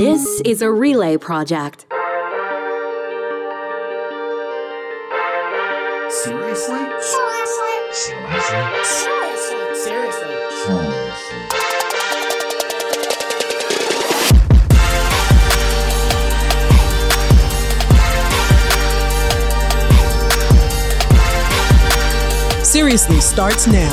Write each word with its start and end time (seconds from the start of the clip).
This 0.00 0.40
is 0.46 0.62
a 0.62 0.72
relay 0.72 1.18
project. 1.18 1.84
Seriously? 6.08 6.78
Seriously? 7.02 7.74
Seriously? 7.92 8.80
Seriously? 9.74 10.34
Seriously 22.64 23.20
starts 23.20 23.66
now. 23.66 23.92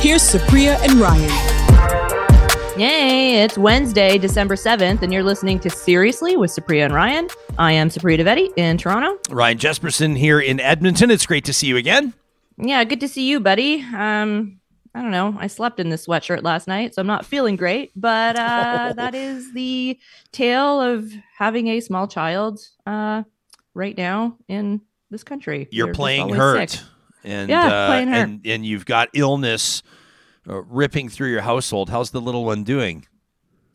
Here's 0.00 0.22
Supriya 0.22 0.80
and 0.82 0.94
Ryan. 0.94 1.57
Yay, 2.78 3.42
it's 3.42 3.58
Wednesday, 3.58 4.18
December 4.18 4.54
7th, 4.54 5.02
and 5.02 5.12
you're 5.12 5.24
listening 5.24 5.58
to 5.58 5.68
Seriously 5.68 6.36
with 6.36 6.52
Supriya 6.52 6.84
and 6.84 6.94
Ryan. 6.94 7.26
I 7.58 7.72
am 7.72 7.88
Supriya 7.88 8.20
Dwivedi 8.20 8.52
in 8.56 8.78
Toronto. 8.78 9.18
Ryan 9.34 9.58
Jesperson 9.58 10.16
here 10.16 10.38
in 10.38 10.60
Edmonton. 10.60 11.10
It's 11.10 11.26
great 11.26 11.44
to 11.46 11.52
see 11.52 11.66
you 11.66 11.76
again. 11.76 12.14
Yeah, 12.56 12.84
good 12.84 13.00
to 13.00 13.08
see 13.08 13.28
you, 13.28 13.40
buddy. 13.40 13.82
Um, 13.82 14.60
I 14.94 15.02
don't 15.02 15.10
know. 15.10 15.36
I 15.40 15.48
slept 15.48 15.80
in 15.80 15.88
this 15.88 16.06
sweatshirt 16.06 16.44
last 16.44 16.68
night, 16.68 16.94
so 16.94 17.00
I'm 17.02 17.08
not 17.08 17.26
feeling 17.26 17.56
great, 17.56 17.90
but 17.96 18.36
uh, 18.38 18.92
that 18.96 19.12
is 19.16 19.52
the 19.54 19.98
tale 20.30 20.80
of 20.80 21.10
having 21.36 21.66
a 21.66 21.80
small 21.80 22.06
child 22.06 22.60
uh, 22.86 23.24
right 23.74 23.96
now 23.98 24.36
in 24.46 24.82
this 25.10 25.24
country. 25.24 25.66
You're 25.72 25.88
They're 25.88 25.94
playing 25.94 26.28
hurt, 26.28 26.70
sick. 26.70 26.80
and 27.24 27.50
Yeah, 27.50 27.66
uh, 27.66 27.86
playing 27.88 28.08
hurt. 28.08 28.28
and 28.28 28.46
and 28.46 28.64
you've 28.64 28.86
got 28.86 29.08
illness 29.14 29.82
uh, 30.48 30.62
ripping 30.62 31.08
through 31.08 31.30
your 31.30 31.42
household. 31.42 31.90
How's 31.90 32.10
the 32.10 32.20
little 32.20 32.44
one 32.44 32.64
doing? 32.64 33.06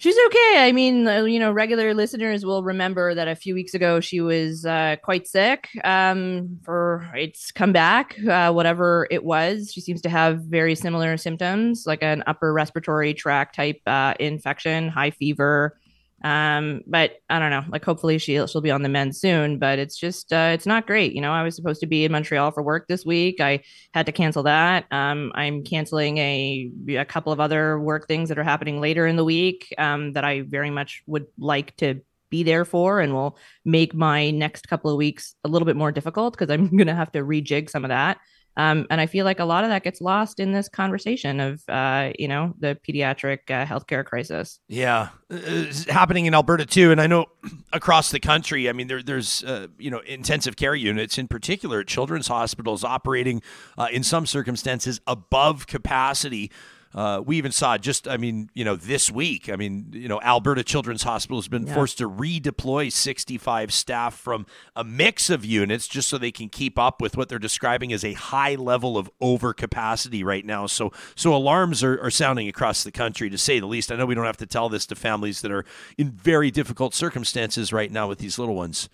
She's 0.03 0.17
okay. 0.25 0.55
I 0.57 0.73
mean, 0.73 1.07
uh, 1.07 1.23
you 1.23 1.39
know, 1.39 1.51
regular 1.51 1.93
listeners 1.93 2.45
will 2.45 2.61
remember 2.61 3.15
that 3.15 3.29
a 3.29 3.35
few 3.35 3.53
weeks 3.53 3.73
ago 3.73 4.01
she 4.01 4.19
was 4.19 4.65
uh, 4.65 4.97
quite 5.01 5.27
sick. 5.27 5.69
Um, 5.85 6.59
for 6.63 7.09
it's 7.15 7.53
come 7.53 7.71
back, 7.71 8.17
uh, 8.27 8.51
whatever 8.51 9.07
it 9.09 9.23
was. 9.23 9.71
She 9.71 9.79
seems 9.79 10.01
to 10.01 10.09
have 10.09 10.39
very 10.41 10.75
similar 10.75 11.15
symptoms, 11.15 11.85
like 11.87 12.03
an 12.03 12.21
upper 12.27 12.51
respiratory 12.51 13.13
tract 13.13 13.55
type 13.55 13.79
uh, 13.85 14.15
infection, 14.19 14.89
high 14.89 15.11
fever. 15.11 15.77
Um, 16.23 16.81
but 16.87 17.17
I 17.29 17.39
don't 17.39 17.49
know. 17.49 17.63
Like, 17.69 17.83
hopefully 17.83 18.17
she'll 18.17 18.47
she'll 18.47 18.61
be 18.61 18.71
on 18.71 18.81
the 18.81 18.89
mend 18.89 19.15
soon. 19.15 19.59
But 19.59 19.79
it's 19.79 19.97
just 19.97 20.31
uh, 20.31 20.51
it's 20.53 20.65
not 20.65 20.87
great. 20.87 21.13
You 21.13 21.21
know, 21.21 21.31
I 21.31 21.43
was 21.43 21.55
supposed 21.55 21.81
to 21.81 21.87
be 21.87 22.05
in 22.05 22.11
Montreal 22.11 22.51
for 22.51 22.63
work 22.63 22.87
this 22.87 23.05
week. 23.05 23.41
I 23.41 23.63
had 23.93 24.05
to 24.05 24.11
cancel 24.11 24.43
that. 24.43 24.85
Um, 24.91 25.31
I'm 25.35 25.63
canceling 25.63 26.17
a 26.17 26.71
a 26.89 27.05
couple 27.05 27.33
of 27.33 27.39
other 27.39 27.79
work 27.79 28.07
things 28.07 28.29
that 28.29 28.39
are 28.39 28.43
happening 28.43 28.79
later 28.79 29.05
in 29.05 29.15
the 29.15 29.25
week 29.25 29.73
um, 29.77 30.13
that 30.13 30.23
I 30.23 30.41
very 30.41 30.69
much 30.69 31.03
would 31.07 31.27
like 31.37 31.75
to 31.77 32.01
be 32.29 32.43
there 32.43 32.65
for, 32.65 32.99
and 32.99 33.13
will 33.13 33.37
make 33.63 33.93
my 33.93 34.31
next 34.31 34.67
couple 34.67 34.89
of 34.89 34.97
weeks 34.97 35.35
a 35.43 35.47
little 35.47 35.65
bit 35.65 35.75
more 35.75 35.91
difficult 35.91 36.33
because 36.33 36.49
I'm 36.49 36.67
going 36.77 36.87
to 36.87 36.95
have 36.95 37.11
to 37.11 37.19
rejig 37.19 37.69
some 37.69 37.85
of 37.85 37.89
that. 37.89 38.17
Um, 38.55 38.85
and 38.89 39.01
I 39.01 39.07
feel 39.07 39.25
like 39.25 39.39
a 39.39 39.45
lot 39.45 39.63
of 39.63 39.69
that 39.71 39.83
gets 39.83 39.99
lost 39.99 40.39
in 40.39 40.51
this 40.51 40.69
conversation 40.69 41.39
of, 41.39 41.63
uh, 41.67 42.11
you 42.19 42.27
know, 42.27 42.53
the 42.59 42.77
pediatric 42.87 43.39
uh, 43.49 43.65
healthcare 43.65 44.05
crisis. 44.05 44.59
Yeah, 44.67 45.09
uh, 45.31 45.37
it's 45.39 45.85
happening 45.85 46.27
in 46.27 46.35
Alberta 46.35 46.65
too, 46.65 46.91
and 46.91 47.01
I 47.01 47.07
know 47.07 47.25
across 47.73 48.11
the 48.11 48.19
country. 48.19 48.69
I 48.69 48.73
mean, 48.73 48.87
there, 48.87 49.01
there's 49.01 49.43
uh, 49.43 49.67
you 49.77 49.89
know 49.89 49.99
intensive 49.99 50.55
care 50.55 50.75
units, 50.75 51.17
in 51.17 51.27
particular 51.27 51.83
children's 51.83 52.27
hospitals, 52.27 52.83
operating 52.83 53.41
uh, 53.77 53.87
in 53.91 54.03
some 54.03 54.25
circumstances 54.25 55.01
above 55.07 55.67
capacity. 55.67 56.51
Uh, 56.95 57.21
we 57.25 57.37
even 57.37 57.51
saw 57.51 57.77
just, 57.77 58.07
I 58.07 58.17
mean, 58.17 58.49
you 58.53 58.63
know, 58.63 58.75
this 58.75 59.09
week. 59.09 59.49
I 59.49 59.55
mean, 59.55 59.87
you 59.93 60.07
know, 60.07 60.21
Alberta 60.21 60.63
Children's 60.63 61.03
Hospital 61.03 61.37
has 61.39 61.47
been 61.47 61.65
Yeah. 61.65 61.73
forced 61.73 61.97
to 61.97 62.09
redeploy 62.09 62.91
65 62.91 63.73
staff 63.73 64.13
from 64.15 64.45
a 64.75 64.83
mix 64.83 65.29
of 65.29 65.43
units 65.43 65.87
just 65.87 66.07
so 66.07 66.17
they 66.17 66.31
can 66.31 66.49
keep 66.49 66.77
up 66.77 67.01
with 67.01 67.17
what 67.17 67.29
they're 67.29 67.39
describing 67.39 67.91
as 67.91 68.03
a 68.03 68.13
high 68.13 68.55
level 68.55 68.97
of 68.97 69.09
overcapacity 69.21 70.23
right 70.23 70.45
now. 70.45 70.67
So, 70.67 70.91
so 71.15 71.33
alarms 71.35 71.83
are, 71.83 71.99
are 72.01 72.11
sounding 72.11 72.47
across 72.47 72.83
the 72.83 72.91
country, 72.91 73.29
to 73.29 73.37
say 73.37 73.59
the 73.59 73.65
least. 73.65 73.91
I 73.91 73.95
know 73.95 74.05
we 74.05 74.15
don't 74.15 74.25
have 74.25 74.37
to 74.37 74.45
tell 74.45 74.69
this 74.69 74.85
to 74.87 74.95
families 74.95 75.41
that 75.41 75.51
are 75.51 75.65
in 75.97 76.11
very 76.11 76.51
difficult 76.51 76.93
circumstances 76.93 77.73
right 77.73 77.91
now 77.91 78.07
with 78.07 78.19
these 78.19 78.37
little 78.37 78.55
ones. 78.55 78.89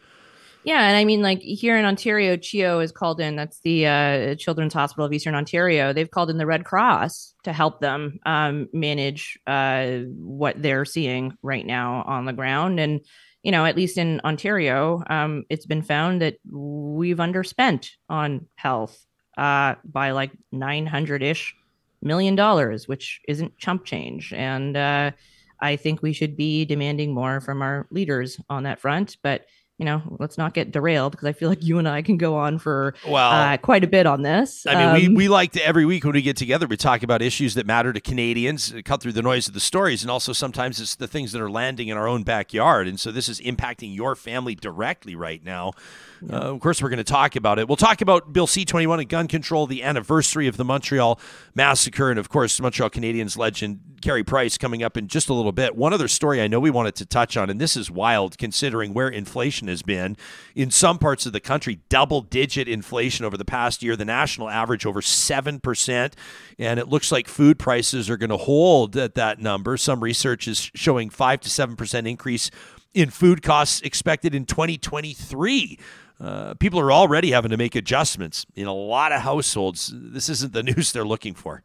Yeah, 0.64 0.88
and 0.88 0.98
I 0.98 1.06
mean, 1.06 1.22
like 1.22 1.40
here 1.40 1.78
in 1.78 1.86
Ontario, 1.86 2.36
CHEO 2.36 2.84
is 2.84 2.92
called 2.92 3.22
in. 3.22 3.38
That's 3.38 3.62
the 3.62 3.88
uh, 3.88 4.36
Children's 4.36 4.74
Hospital 4.74 5.06
of 5.06 5.14
Eastern 5.14 5.34
Ontario. 5.34 5.94
They've 5.94 6.12
called 6.12 6.30
in 6.30 6.38
the 6.38 6.46
Red 6.46 6.66
Cross 6.66 7.34
to 7.44 7.54
help 7.54 7.80
them 7.80 8.20
um, 8.26 8.68
manage 8.74 9.40
uh, 9.48 10.00
what 10.18 10.62
they're 10.62 10.86
seeing 10.86 11.38
right 11.42 11.66
now 11.66 12.04
on 12.06 12.26
the 12.26 12.34
ground. 12.34 12.80
And 12.80 13.02
you 13.42 13.52
know, 13.52 13.66
at 13.66 13.78
least 13.78 13.98
in 13.98 14.20
Ontario, 14.26 15.02
um, 15.10 15.46
it's 15.50 15.66
been 15.66 15.82
found 15.82 16.22
that 16.22 16.38
we've 16.52 17.18
underspent 17.18 17.92
on 18.10 18.48
health 18.56 19.06
uh, 19.38 19.76
by 19.86 20.12
like 20.12 20.32
nine 20.52 20.86
hundred 20.86 21.24
ish 21.24 21.56
million 22.02 22.36
dollars, 22.36 22.86
which 22.86 23.22
isn't 23.30 23.58
chump 23.58 23.86
change. 23.86 24.34
And 24.34 24.76
uh, 24.76 25.12
I 25.62 25.78
think 25.78 26.02
we 26.02 26.12
should 26.12 26.36
be 26.36 26.66
demanding 26.66 27.14
more 27.14 27.40
from 27.40 27.62
our 27.62 27.88
leaders 27.92 28.40
on 28.50 28.64
that 28.64 28.82
front, 28.82 29.16
but 29.24 29.46
you 29.80 29.86
know, 29.86 30.02
let's 30.20 30.38
not 30.38 30.54
get 30.54 30.72
derailed 30.72 31.14
because 31.14 31.26
I 31.26 31.32
feel 31.32 31.48
like 31.48 31.64
you 31.64 31.80
and 31.80 31.88
I 31.88 32.02
can 32.02 32.18
go 32.18 32.36
on 32.36 32.60
for 32.60 32.94
Well, 33.08 33.32
uh, 33.32 33.56
quite 33.58 33.86
a 33.86 33.88
bit 33.88 34.06
on 34.06 34.24
this. 34.24 34.68
I 34.68 34.76
mean, 34.76 34.88
Um, 34.88 34.94
we, 34.94 35.24
we 35.24 35.28
like 35.30 35.54
to 35.54 35.66
every 35.66 35.86
week 35.86 36.04
when 36.04 36.14
we 36.14 36.22
get 36.22 36.36
together, 36.36 36.68
we 36.68 36.76
talk 36.76 37.02
about 37.02 37.22
issues 37.22 37.54
that 37.54 37.66
matter 37.66 37.94
to 37.94 38.02
Canadians, 38.02 38.74
uh, 38.74 38.82
cut 38.84 39.02
through 39.02 39.14
the 39.14 39.22
noise 39.22 39.48
of 39.48 39.54
the 39.54 39.62
stories, 39.62 40.02
and 40.02 40.12
also 40.12 40.34
sometimes 40.34 40.82
it's 40.82 40.96
the 40.96 41.08
things 41.08 41.32
that 41.32 41.42
are 41.42 41.50
landing 41.50 41.88
in 41.88 41.96
our 41.96 42.10
own 42.10 42.24
backyard. 42.24 42.90
And 42.90 43.00
so 43.00 43.10
this 43.10 43.30
is 43.30 43.40
impacting 43.40 43.96
your 43.96 44.18
family 44.18 44.54
directly 44.54 45.16
right 45.16 45.44
now. 45.44 45.72
Uh, 46.30 46.36
of 46.36 46.60
course, 46.60 46.82
we're 46.82 46.90
going 46.90 46.98
to 46.98 47.04
talk 47.06 47.38
about 47.38 47.58
it. 47.58 47.70
We'll 47.70 47.78
talk 47.78 48.02
about 48.02 48.34
Bill 48.34 48.48
C 48.48 48.66
21 48.66 49.00
and 49.00 49.08
gun 49.08 49.30
control, 49.30 49.66
the 49.66 49.84
anniversary 49.84 50.48
of 50.48 50.58
the 50.58 50.66
Montreal 50.66 51.18
massacre, 51.56 52.10
and 52.10 52.20
of 52.20 52.28
course, 52.28 52.60
Montreal 52.60 52.90
Canadiens 52.90 53.38
legend 53.38 53.80
Carey 54.02 54.24
Price 54.24 54.58
coming 54.58 54.84
up 54.84 54.98
in 54.98 55.08
just 55.08 55.30
a 55.30 55.34
little 55.34 55.54
bit. 55.54 55.76
One 55.76 55.94
other 55.94 56.10
story 56.10 56.42
I 56.42 56.48
know 56.48 56.60
we 56.60 56.70
wanted 56.70 56.96
to 56.96 57.06
touch 57.06 57.38
on, 57.38 57.50
and 57.50 57.62
this 57.62 57.78
is 57.78 57.90
wild 57.90 58.38
considering 58.38 58.94
where 58.94 59.08
inflation 59.08 59.69
has 59.70 59.82
been 59.82 60.18
in 60.56 60.72
some 60.72 60.98
parts 60.98 61.26
of 61.26 61.34
the 61.34 61.40
country, 61.40 61.80
double 61.88 62.22
digit 62.22 62.68
inflation 62.68 63.26
over 63.26 63.38
the 63.38 63.46
past 63.46 63.82
year, 63.82 63.96
the 63.96 64.06
national 64.06 64.50
average 64.50 64.86
over 64.86 65.02
7%. 65.02 66.14
And 66.58 66.80
it 66.80 66.90
looks 66.90 67.12
like 67.12 67.28
food 67.28 67.58
prices 67.58 68.10
are 68.10 68.18
going 68.18 68.30
to 68.30 68.38
hold 68.38 68.98
at 68.98 69.16
that 69.16 69.40
number. 69.40 69.78
Some 69.78 70.04
research 70.04 70.48
is 70.48 70.70
showing 70.76 71.10
5 71.10 71.40
to 71.42 71.50
7% 71.50 72.10
increase 72.10 72.52
in 72.94 73.10
food 73.10 73.42
costs 73.42 73.82
expected 73.82 74.36
in 74.36 74.46
2023. 74.46 75.80
Uh, 76.20 76.54
people 76.56 76.80
are 76.80 76.92
already 76.92 77.32
having 77.32 77.52
to 77.52 77.58
make 77.58 77.76
adjustments 77.76 78.46
in 78.56 78.68
a 78.68 78.74
lot 78.74 79.12
of 79.12 79.22
households. 79.22 79.92
This 79.94 80.28
isn't 80.30 80.54
the 80.54 80.64
news 80.76 80.92
they're 80.92 81.06
looking 81.06 81.34
for. 81.34 81.64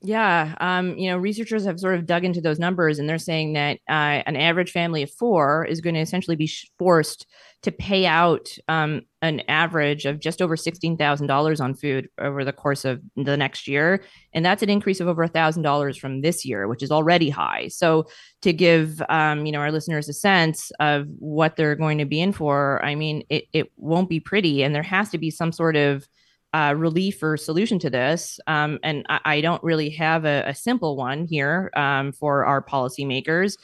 Yeah, 0.00 0.54
um, 0.60 0.96
you 0.96 1.10
know, 1.10 1.18
researchers 1.18 1.64
have 1.64 1.80
sort 1.80 1.96
of 1.96 2.06
dug 2.06 2.24
into 2.24 2.40
those 2.40 2.60
numbers, 2.60 3.00
and 3.00 3.08
they're 3.08 3.18
saying 3.18 3.54
that 3.54 3.78
uh, 3.88 4.22
an 4.26 4.36
average 4.36 4.70
family 4.70 5.02
of 5.02 5.10
four 5.10 5.64
is 5.64 5.80
going 5.80 5.96
to 5.96 6.00
essentially 6.00 6.36
be 6.36 6.48
forced 6.78 7.26
to 7.62 7.72
pay 7.72 8.06
out 8.06 8.48
um, 8.68 9.00
an 9.22 9.40
average 9.48 10.06
of 10.06 10.20
just 10.20 10.40
over 10.40 10.56
sixteen 10.56 10.96
thousand 10.96 11.26
dollars 11.26 11.60
on 11.60 11.74
food 11.74 12.08
over 12.20 12.44
the 12.44 12.52
course 12.52 12.84
of 12.84 13.00
the 13.16 13.36
next 13.36 13.66
year, 13.66 14.04
and 14.32 14.46
that's 14.46 14.62
an 14.62 14.70
increase 14.70 15.00
of 15.00 15.08
over 15.08 15.26
thousand 15.26 15.62
dollars 15.62 15.96
from 15.96 16.20
this 16.20 16.44
year, 16.44 16.68
which 16.68 16.84
is 16.84 16.92
already 16.92 17.28
high. 17.28 17.66
So, 17.66 18.06
to 18.42 18.52
give 18.52 19.02
um, 19.08 19.46
you 19.46 19.50
know 19.50 19.58
our 19.58 19.72
listeners 19.72 20.08
a 20.08 20.12
sense 20.12 20.70
of 20.78 21.08
what 21.18 21.56
they're 21.56 21.74
going 21.74 21.98
to 21.98 22.04
be 22.04 22.20
in 22.20 22.30
for, 22.32 22.80
I 22.84 22.94
mean, 22.94 23.24
it 23.30 23.46
it 23.52 23.72
won't 23.76 24.08
be 24.08 24.20
pretty, 24.20 24.62
and 24.62 24.72
there 24.76 24.82
has 24.84 25.10
to 25.10 25.18
be 25.18 25.32
some 25.32 25.50
sort 25.50 25.74
of 25.74 26.06
uh, 26.54 26.74
relief 26.76 27.22
or 27.22 27.36
solution 27.36 27.78
to 27.80 27.90
this. 27.90 28.40
Um, 28.46 28.78
and 28.82 29.04
I, 29.08 29.20
I 29.24 29.40
don't 29.40 29.62
really 29.62 29.90
have 29.90 30.24
a, 30.24 30.44
a 30.46 30.54
simple 30.54 30.96
one 30.96 31.26
here 31.26 31.70
um, 31.76 32.12
for 32.12 32.44
our 32.46 32.62
policymakers. 32.62 33.56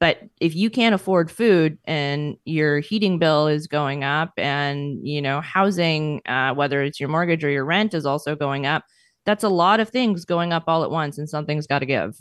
But 0.00 0.18
if 0.40 0.56
you 0.56 0.68
can't 0.68 0.96
afford 0.96 1.30
food 1.30 1.78
and 1.84 2.36
your 2.44 2.80
heating 2.80 3.20
bill 3.20 3.46
is 3.46 3.68
going 3.68 4.02
up, 4.02 4.32
and 4.36 5.06
you 5.06 5.22
know 5.22 5.40
housing, 5.40 6.22
uh, 6.26 6.54
whether 6.54 6.82
it's 6.82 6.98
your 6.98 7.08
mortgage 7.08 7.44
or 7.44 7.50
your 7.50 7.64
rent, 7.64 7.94
is 7.94 8.04
also 8.04 8.34
going 8.34 8.66
up, 8.66 8.82
that's 9.24 9.44
a 9.44 9.48
lot 9.48 9.80
of 9.80 9.88
things 9.88 10.24
going 10.24 10.52
up 10.52 10.64
all 10.66 10.82
at 10.82 10.90
once, 10.90 11.18
and 11.18 11.28
something's 11.28 11.66
got 11.66 11.80
to 11.80 11.86
give. 11.86 12.18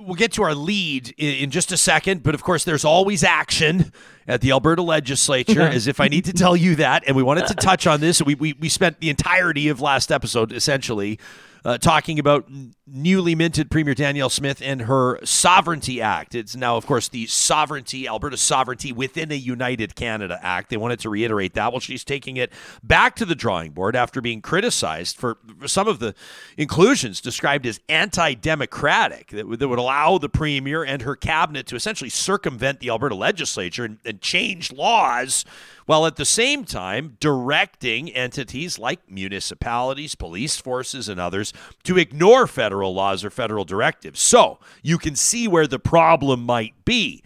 We'll 0.00 0.16
get 0.16 0.32
to 0.32 0.42
our 0.42 0.54
lead 0.54 1.14
in, 1.16 1.34
in 1.44 1.50
just 1.50 1.70
a 1.70 1.76
second, 1.76 2.22
but 2.22 2.34
of 2.34 2.42
course, 2.42 2.64
there's 2.64 2.84
always 2.84 3.22
action 3.22 3.92
at 4.26 4.40
the 4.40 4.50
Alberta 4.50 4.82
legislature, 4.82 5.62
as 5.62 5.86
if 5.86 6.00
I 6.00 6.08
need 6.08 6.24
to 6.24 6.32
tell 6.32 6.56
you 6.56 6.74
that. 6.76 7.04
And 7.06 7.16
we 7.16 7.22
wanted 7.22 7.46
to 7.46 7.54
touch 7.54 7.86
on 7.86 8.00
this. 8.00 8.20
We, 8.20 8.34
we, 8.34 8.54
we 8.54 8.68
spent 8.68 9.00
the 9.00 9.10
entirety 9.10 9.68
of 9.68 9.80
last 9.80 10.10
episode 10.10 10.52
essentially 10.52 11.18
uh, 11.64 11.78
talking 11.78 12.18
about 12.18 12.48
newly 12.86 13.34
minted 13.34 13.70
Premier 13.70 13.94
Danielle 13.94 14.28
Smith 14.28 14.60
and 14.62 14.82
her 14.82 15.18
Sovereignty 15.24 16.02
Act. 16.02 16.34
It's 16.34 16.54
now, 16.54 16.76
of 16.76 16.84
course, 16.84 17.08
the 17.08 17.26
Sovereignty, 17.26 18.06
Alberta 18.06 18.36
Sovereignty 18.36 18.92
within 18.92 19.32
a 19.32 19.36
United 19.36 19.94
Canada 19.94 20.38
Act. 20.42 20.68
They 20.68 20.76
wanted 20.76 21.00
to 21.00 21.08
reiterate 21.08 21.54
that. 21.54 21.72
Well, 21.72 21.80
she's 21.80 22.04
taking 22.04 22.36
it 22.36 22.52
back 22.82 23.16
to 23.16 23.24
the 23.24 23.34
drawing 23.34 23.70
board 23.70 23.96
after 23.96 24.20
being 24.20 24.42
criticized 24.42 25.16
for 25.16 25.38
some 25.64 25.88
of 25.88 25.98
the 25.98 26.14
inclusions 26.58 27.22
described 27.22 27.64
as 27.64 27.80
anti 27.88 28.34
democratic 28.34 29.28
that, 29.28 29.48
would- 29.48 29.60
that 29.60 29.68
would 29.68 29.78
allow 29.78 30.18
the 30.18 30.28
Premier 30.28 30.84
and 30.84 31.02
her 31.02 31.16
cabinet 31.16 31.66
to 31.68 31.76
essentially 31.76 32.10
circumvent 32.10 32.80
the 32.80 32.90
Alberta 32.90 33.14
legislature 33.14 33.84
and, 33.84 33.98
and 34.04 34.20
change 34.20 34.70
laws 34.70 35.46
while 35.86 36.06
at 36.06 36.16
the 36.16 36.24
same 36.24 36.64
time 36.64 37.16
directing 37.20 38.10
entities 38.10 38.78
like 38.78 39.00
municipalities, 39.10 40.14
police 40.14 40.56
forces, 40.56 41.08
and 41.08 41.20
others 41.20 41.52
to 41.82 41.98
ignore 41.98 42.46
federal 42.46 42.73
laws 42.82 43.24
or 43.24 43.30
federal 43.30 43.64
directives. 43.64 44.20
So 44.20 44.58
you 44.82 44.98
can 44.98 45.14
see 45.14 45.46
where 45.46 45.66
the 45.66 45.78
problem 45.78 46.44
might 46.44 46.84
be. 46.84 47.22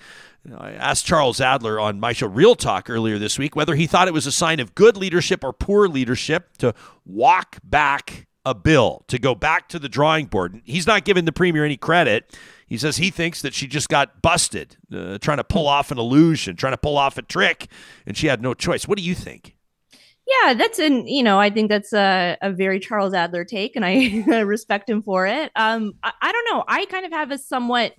I 0.57 0.73
asked 0.73 1.05
Charles 1.05 1.41
Adler 1.41 1.79
on 1.79 2.01
my 2.01 2.13
show 2.13 2.27
Real 2.27 2.55
Talk 2.55 2.89
earlier 2.89 3.19
this 3.19 3.39
week 3.39 3.55
whether 3.55 3.75
he 3.75 3.87
thought 3.87 4.09
it 4.09 4.15
was 4.15 4.27
a 4.27 4.33
sign 4.33 4.61
of 4.61 4.75
good 4.75 4.97
leadership 4.97 5.45
or 5.45 5.53
poor 5.53 5.89
leadership 5.89 6.57
to 6.59 6.75
walk 7.05 7.59
back 7.63 8.27
a 8.45 8.55
bill, 8.55 9.05
to 9.09 9.19
go 9.19 9.35
back 9.35 9.69
to 9.69 9.79
the 9.79 9.89
drawing 9.89 10.27
board. 10.27 10.63
He's 10.65 10.87
not 10.87 11.05
giving 11.05 11.27
the 11.27 11.33
premier 11.33 11.65
any 11.65 11.77
credit. 11.77 12.39
He 12.67 12.79
says 12.79 12.97
he 12.97 13.11
thinks 13.11 13.43
that 13.43 13.53
she 13.53 13.67
just 13.67 13.89
got 13.89 14.23
busted 14.23 14.77
uh, 14.95 15.19
trying 15.19 15.37
to 15.37 15.45
pull 15.45 15.67
off 15.67 15.91
an 15.91 15.99
illusion, 15.99 16.57
trying 16.57 16.73
to 16.73 16.79
pull 16.79 16.97
off 16.97 17.19
a 17.19 17.23
trick, 17.23 17.69
and 18.07 18.17
she 18.17 18.27
had 18.27 18.41
no 18.41 18.55
choice. 18.55 18.89
What 18.89 18.97
do 18.97 19.05
you 19.05 19.15
think? 19.15 19.55
Yeah, 20.29 20.53
that's 20.53 20.79
an 20.79 21.07
you 21.07 21.23
know 21.23 21.41
I 21.41 21.49
think 21.49 21.71
that's 21.71 21.95
a, 21.95 22.37
a 22.43 22.53
very 22.53 22.81
Charles 22.81 23.15
Adler 23.15 23.45
take, 23.47 23.75
and 23.77 23.85
I 23.85 24.25
respect 24.43 24.89
him 24.89 25.03
for 25.03 25.27
it. 25.27 25.51
Um, 25.57 25.95
I, 26.03 26.13
I 26.21 26.33
don't 26.33 26.47
know. 26.53 26.65
I 26.69 26.85
kind 26.87 27.07
of 27.07 27.13
have 27.13 27.31
a 27.31 27.39
somewhat 27.39 27.95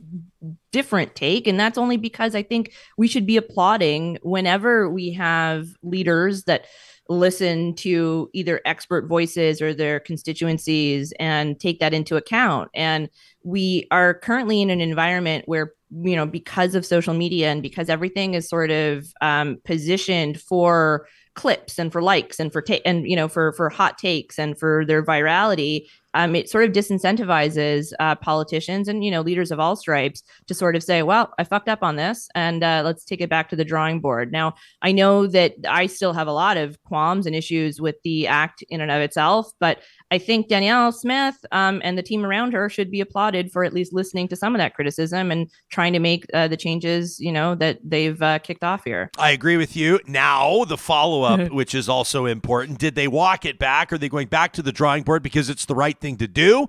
different 0.72 1.16
take, 1.16 1.48
and 1.48 1.60
that's 1.60 1.78
only 1.78 1.98
because 1.98 2.36
I 2.36 2.44
think 2.44 2.74
we 3.00 3.08
should 3.08 3.26
be 3.26 3.36
applauding 3.38 4.20
whenever 4.22 4.90
we 4.90 5.12
have 5.14 5.70
leaders 5.82 6.44
that 6.44 6.66
listen 7.10 7.74
to 7.74 8.30
either 8.34 8.62
expert 8.66 9.08
voices 9.08 9.60
or 9.60 9.74
their 9.74 10.00
constituencies 10.00 11.12
and 11.20 11.60
take 11.60 11.80
that 11.80 11.96
into 11.96 12.16
account. 12.16 12.70
And 12.76 13.10
we 13.44 13.88
are 13.90 14.14
currently 14.14 14.62
in 14.62 14.70
an 14.70 14.82
environment 14.82 15.46
where 15.48 15.74
you 16.04 16.16
know 16.16 16.28
because 16.28 16.76
of 16.76 16.86
social 16.86 17.16
media 17.16 17.50
and 17.52 17.64
because 17.64 17.90
everything 17.90 18.36
is 18.36 18.48
sort 18.48 18.70
of 18.70 19.08
um, 19.22 19.58
positioned 19.66 20.40
for 20.40 21.08
clips 21.36 21.80
and 21.80 21.92
for 21.92 22.02
likes 22.02 22.40
and 22.40 22.52
for 22.52 22.62
ta- 22.62 22.80
and 22.86 23.08
you 23.08 23.16
know 23.16 23.28
for 23.28 23.54
for 23.54 23.70
hot 23.70 23.98
takes 23.98 24.38
and 24.40 24.58
for 24.58 24.86
their 24.86 25.04
virality 25.04 25.86
um, 26.14 26.36
it 26.36 26.50
sort 26.50 26.66
of 26.66 26.72
disincentivizes 26.72 27.92
uh, 28.00 28.16
politicians 28.16 28.88
and 28.88 29.04
you 29.04 29.12
know 29.12 29.22
leaders 29.22 29.52
of 29.52 29.60
all 29.60 29.76
stripes 29.76 30.24
to 30.48 30.54
sort 30.54 30.76
of 30.76 30.84
say 30.84 31.04
well 31.04 31.34
i 31.38 31.44
fucked 31.44 31.70
up 31.70 31.84
on 31.84 31.96
this 31.96 32.28
and 32.36 32.64
uh, 32.64 32.82
let's 32.84 33.06
take 33.06 33.22
it 33.22 33.30
back 33.30 33.50
to 33.50 33.56
the 33.56 33.66
drawing 33.66 34.00
board 34.00 34.32
now 34.32 34.54
i 34.82 34.92
know 34.92 35.28
that 35.28 35.54
i 35.68 35.86
still 35.86 36.14
have 36.14 36.28
a 36.28 36.34
lot 36.34 36.58
of 36.58 36.82
qualms 36.84 37.26
and 37.26 37.36
issues 37.36 37.80
with 37.80 37.96
the 38.04 38.28
act 38.28 38.64
in 38.70 38.82
and 38.82 38.92
of 38.92 39.02
itself 39.02 39.52
but 39.60 39.80
I 40.12 40.18
think 40.18 40.48
Danielle 40.48 40.92
Smith 40.92 41.46
um, 41.52 41.82
and 41.84 41.98
the 41.98 42.02
team 42.02 42.26
around 42.26 42.54
her 42.54 42.68
should 42.68 42.90
be 42.90 43.00
applauded 43.00 43.52
for 43.52 43.64
at 43.64 43.74
least 43.74 43.94
listening 43.94 44.28
to 44.30 44.36
some 44.36 44.56
of 44.56 44.60
that 44.60 44.74
criticism 44.74 45.30
and 45.32 45.52
trying 45.70 45.94
to 45.94 46.00
make 46.00 46.26
uh, 46.34 46.48
the 46.48 46.58
changes, 46.58 47.20
you 47.20 47.32
know, 47.32 47.54
that 47.56 47.78
they've 47.84 48.20
uh, 48.22 48.40
kicked 48.40 48.64
off 48.64 48.84
here. 48.84 49.12
I 49.20 49.32
agree 49.32 49.58
with 49.58 49.76
you. 49.76 50.00
Now, 50.08 50.66
the 50.66 50.78
follow 50.78 51.24
up, 51.24 51.52
which 51.52 51.76
is 51.76 51.88
also 51.88 52.26
important. 52.26 52.80
Did 52.80 52.96
they 52.96 53.08
walk 53.08 53.46
it 53.46 53.60
back? 53.60 53.94
Are 53.94 54.00
they 54.00 54.10
going 54.10 54.28
back 54.30 54.54
to 54.54 54.64
the 54.64 54.72
drawing 54.72 55.04
board 55.04 55.22
because 55.22 55.48
it's 55.50 55.66
the 55.66 55.76
right 55.76 55.99
thing 56.00 56.18
to 56.18 56.28
do? 56.28 56.68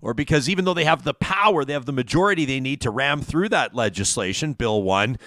Or 0.00 0.14
because 0.14 0.48
even 0.48 0.64
though 0.64 0.74
they 0.74 0.84
have 0.84 1.02
the 1.04 1.14
power, 1.14 1.64
they 1.64 1.72
have 1.72 1.86
the 1.86 1.92
majority 1.92 2.44
they 2.44 2.60
need 2.60 2.80
to 2.82 2.90
ram 2.90 3.20
through 3.20 3.48
that 3.50 3.74
legislation, 3.74 4.52
Bill 4.52 4.82
1, 4.82 5.18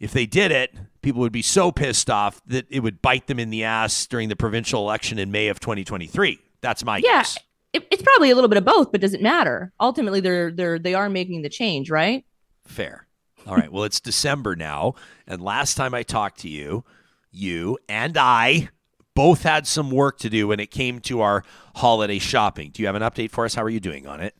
if 0.00 0.12
they 0.12 0.26
did 0.26 0.50
it, 0.50 0.74
people 1.02 1.20
would 1.20 1.32
be 1.32 1.42
so 1.42 1.70
pissed 1.70 2.10
off 2.10 2.40
that 2.46 2.66
it 2.70 2.80
would 2.80 3.00
bite 3.00 3.26
them 3.28 3.38
in 3.38 3.50
the 3.50 3.62
ass 3.64 4.06
during 4.06 4.28
the 4.28 4.36
provincial 4.36 4.82
election 4.82 5.18
in 5.18 5.30
May 5.30 5.48
of 5.48 5.60
2023. 5.60 6.38
That's 6.60 6.84
my 6.84 6.96
Yeah. 6.98 7.02
guess. 7.02 7.38
It, 7.72 7.86
it's 7.90 8.02
probably 8.02 8.30
a 8.30 8.34
little 8.34 8.48
bit 8.48 8.56
of 8.58 8.64
both, 8.64 8.90
but 8.90 9.00
does 9.00 9.12
it 9.14 9.20
matter? 9.22 9.72
Ultimately, 9.78 10.20
they're 10.20 10.50
they're 10.50 10.78
they 10.78 10.94
are 10.94 11.10
making 11.10 11.42
the 11.42 11.48
change, 11.50 11.90
right? 11.90 12.24
Fair. 12.66 13.06
All 13.46 13.54
right. 13.54 13.70
Well, 13.70 13.84
it's 13.84 14.00
December 14.00 14.56
now. 14.56 14.94
And 15.26 15.42
last 15.42 15.74
time 15.76 15.94
I 15.94 16.02
talked 16.02 16.40
to 16.40 16.48
you, 16.48 16.84
you 17.30 17.78
and 17.88 18.16
I 18.16 18.70
both 19.18 19.42
had 19.42 19.66
some 19.66 19.90
work 19.90 20.16
to 20.16 20.30
do 20.30 20.46
when 20.46 20.60
it 20.60 20.70
came 20.70 21.00
to 21.00 21.20
our 21.22 21.42
holiday 21.74 22.20
shopping. 22.20 22.70
Do 22.70 22.80
you 22.82 22.86
have 22.86 22.94
an 22.94 23.02
update 23.02 23.32
for 23.32 23.44
us? 23.44 23.52
How 23.52 23.64
are 23.64 23.68
you 23.68 23.80
doing 23.80 24.06
on 24.06 24.20
it? 24.20 24.32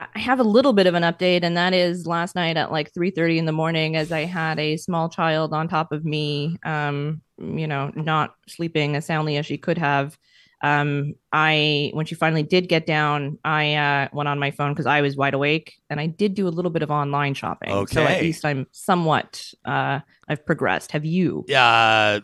I 0.00 0.18
have 0.18 0.38
a 0.38 0.44
little 0.44 0.74
bit 0.74 0.86
of 0.86 0.92
an 0.92 1.02
update, 1.02 1.42
and 1.42 1.56
that 1.56 1.72
is 1.72 2.06
last 2.06 2.34
night 2.34 2.58
at 2.58 2.70
like 2.70 2.92
three 2.92 3.10
thirty 3.10 3.38
in 3.38 3.46
the 3.46 3.52
morning, 3.52 3.96
as 3.96 4.12
I 4.12 4.26
had 4.26 4.58
a 4.58 4.76
small 4.76 5.08
child 5.08 5.54
on 5.54 5.66
top 5.66 5.92
of 5.92 6.04
me, 6.04 6.58
um, 6.66 7.22
you 7.38 7.66
know, 7.66 7.90
not 7.96 8.34
sleeping 8.46 8.96
as 8.96 9.06
soundly 9.06 9.38
as 9.38 9.46
she 9.46 9.56
could 9.56 9.78
have. 9.78 10.18
Um, 10.62 11.14
I 11.32 11.90
when 11.94 12.04
she 12.04 12.14
finally 12.14 12.42
did 12.42 12.68
get 12.68 12.84
down, 12.84 13.38
I 13.44 13.76
uh, 13.76 14.08
went 14.12 14.28
on 14.28 14.38
my 14.38 14.50
phone 14.50 14.72
because 14.72 14.86
I 14.86 15.00
was 15.00 15.16
wide 15.16 15.32
awake, 15.32 15.80
and 15.88 15.98
I 15.98 16.06
did 16.06 16.34
do 16.34 16.46
a 16.46 16.50
little 16.50 16.70
bit 16.70 16.82
of 16.82 16.90
online 16.90 17.32
shopping. 17.32 17.86
So 17.86 18.02
Okay. 18.02 18.16
at 18.16 18.22
least 18.22 18.44
I'm 18.44 18.66
somewhat 18.72 19.54
uh, 19.64 20.00
I've 20.28 20.44
progressed. 20.44 20.92
Have 20.92 21.06
you? 21.06 21.46
Uh, 21.52 22.20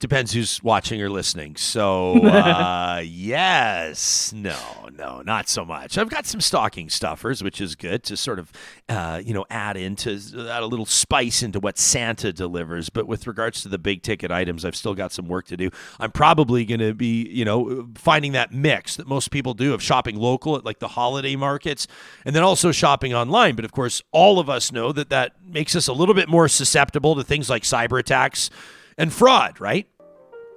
depends 0.00 0.32
who's 0.32 0.62
watching 0.62 1.00
or 1.02 1.10
listening. 1.10 1.54
So, 1.56 2.24
uh, 2.26 3.02
yes, 3.04 4.32
no, 4.32 4.58
no, 4.96 5.20
not 5.20 5.48
so 5.48 5.64
much. 5.64 5.98
I've 5.98 6.08
got 6.08 6.26
some 6.26 6.40
stocking 6.40 6.88
stuffers, 6.88 7.44
which 7.44 7.60
is 7.60 7.76
good 7.76 8.02
to 8.04 8.16
sort 8.16 8.38
of, 8.38 8.50
uh, 8.88 9.20
you 9.22 9.34
know, 9.34 9.44
add 9.50 9.76
into 9.76 10.10
add 10.10 10.62
a 10.62 10.66
little 10.66 10.86
spice 10.86 11.42
into 11.42 11.60
what 11.60 11.78
Santa 11.78 12.32
delivers. 12.32 12.88
But 12.88 13.06
with 13.06 13.26
regards 13.26 13.62
to 13.62 13.68
the 13.68 13.78
big 13.78 14.02
ticket 14.02 14.30
items, 14.30 14.64
I've 14.64 14.74
still 14.74 14.94
got 14.94 15.12
some 15.12 15.28
work 15.28 15.46
to 15.48 15.56
do. 15.56 15.70
I'm 16.00 16.10
probably 16.10 16.64
going 16.64 16.80
to 16.80 16.94
be, 16.94 17.28
you 17.28 17.44
know, 17.44 17.88
finding 17.94 18.32
that 18.32 18.52
mix 18.52 18.96
that 18.96 19.06
most 19.06 19.30
people 19.30 19.52
do 19.52 19.74
of 19.74 19.82
shopping 19.82 20.16
local 20.16 20.56
at 20.56 20.64
like 20.64 20.78
the 20.78 20.88
holiday 20.88 21.36
markets 21.36 21.86
and 22.24 22.34
then 22.34 22.42
also 22.42 22.72
shopping 22.72 23.12
online. 23.12 23.54
But 23.54 23.66
of 23.66 23.72
course, 23.72 24.02
all 24.12 24.38
of 24.38 24.48
us 24.48 24.72
know 24.72 24.92
that 24.92 25.10
that 25.10 25.34
makes 25.46 25.76
us 25.76 25.88
a 25.88 25.92
little 25.92 26.14
bit 26.14 26.28
more 26.28 26.48
susceptible 26.48 27.14
to 27.16 27.22
things 27.22 27.50
like 27.50 27.64
cyber 27.64 28.00
attacks 28.00 28.48
and 28.96 29.12
fraud, 29.12 29.60
right? 29.60 29.88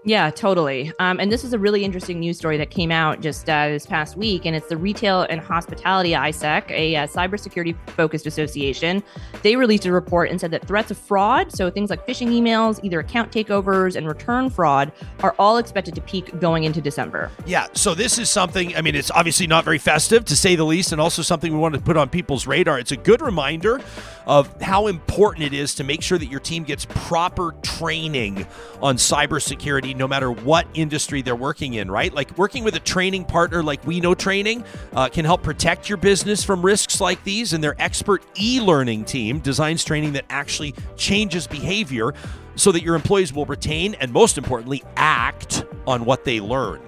Yeah, 0.06 0.32
totally. 0.32 0.92
Um, 1.00 1.18
and 1.22 1.32
this 1.32 1.46
is 1.46 1.54
a 1.54 1.60
really 1.60 1.86
interesting 1.86 2.20
news 2.20 2.38
story 2.38 2.58
that 2.58 2.70
came 2.70 2.92
out 2.92 3.22
just 3.22 3.50
uh, 3.50 3.70
this 3.70 3.86
past 3.86 4.18
week, 4.18 4.46
and 4.46 4.54
it's 4.54 4.68
the 4.68 4.76
Retail 4.76 5.22
and 5.30 5.40
Hospitality 5.40 6.12
ISAC, 6.12 6.70
a 6.72 6.98
uh, 6.98 7.08
cybersecurity 7.08 7.74
focused 7.92 8.26
association. 8.26 9.02
They 9.44 9.56
released 9.56 9.86
a 9.86 9.94
report 9.94 10.30
and 10.30 10.42
said 10.42 10.52
that 10.52 10.68
threats 10.68 10.92
of 10.92 10.98
fraud, 10.98 11.56
so 11.56 11.70
things 11.70 11.90
like 11.90 12.06
phishing 12.06 12.28
emails, 12.30 12.82
either 12.84 13.00
account 13.00 13.32
takeovers, 13.32 13.96
and 13.96 14.06
return 14.06 14.50
fraud, 14.50 14.92
are 15.22 15.36
all 15.40 15.56
expected 15.56 15.96
to 15.96 16.02
peak 16.02 16.38
going 16.42 16.66
into 16.66 16.82
December. 16.82 17.32
Yeah, 17.46 17.68
so 17.72 17.96
this 17.96 18.20
is 18.20 18.30
something, 18.30 18.76
I 18.76 18.82
mean, 18.82 18.96
it's 18.96 19.12
obviously 19.12 19.48
not 19.48 19.64
very 19.64 19.78
festive 19.78 20.26
to 20.26 20.36
say 20.36 20.58
the 20.58 20.66
least, 20.66 20.92
and 20.92 21.00
also 21.00 21.22
something 21.22 21.54
we 21.54 21.60
want 21.60 21.76
to 21.76 21.82
put 21.82 21.96
on 21.96 22.10
people's 22.10 22.46
radar. 22.46 22.78
It's 22.78 22.92
a 22.92 22.98
good 22.98 23.22
reminder 23.22 23.80
of 24.26 24.62
how 24.62 24.88
important 24.88 25.46
it 25.46 25.54
is 25.54 25.76
to 25.76 25.84
make 25.84 26.02
sure 26.02 26.18
that 26.18 26.28
your 26.28 26.40
team 26.40 26.64
gets 26.64 26.86
proper 26.90 27.54
training 27.62 28.48
on 28.82 28.96
cybersecurity, 28.96 29.93
no 29.94 30.08
matter 30.08 30.32
what 30.32 30.68
industry 30.74 31.22
they're 31.22 31.36
working 31.36 31.76
in, 31.76 31.90
right? 31.90 32.14
Like 32.14 32.38
working 32.38 32.64
with 32.64 32.76
a 32.76 32.80
training 32.80 33.26
partner 33.26 33.64
like 33.64 33.86
We 33.86 34.00
Know 34.00 34.16
Training 34.16 34.64
uh, 34.94 35.10
can 35.10 35.26
help 35.26 35.44
protect 35.44 35.90
your 35.90 35.98
business 35.98 36.44
from 36.44 36.64
risks 36.64 37.00
like 37.02 37.24
these, 37.24 37.54
and 37.54 37.64
their 37.64 37.76
expert 37.82 38.24
e 38.40 38.60
learning 38.60 39.06
team 39.06 39.40
designs 39.40 39.84
training 39.84 40.14
that 40.14 40.26
actually 40.30 40.74
changes 40.98 41.48
behavior 41.48 42.14
so 42.56 42.72
that 42.72 42.84
your 42.84 42.96
employees 42.96 43.34
will 43.34 43.46
retain 43.46 43.96
and, 43.96 44.12
most 44.12 44.38
importantly, 44.38 44.84
act 44.96 45.66
on 45.88 46.06
what 46.06 46.24
they 46.24 46.40
learn. 46.40 46.80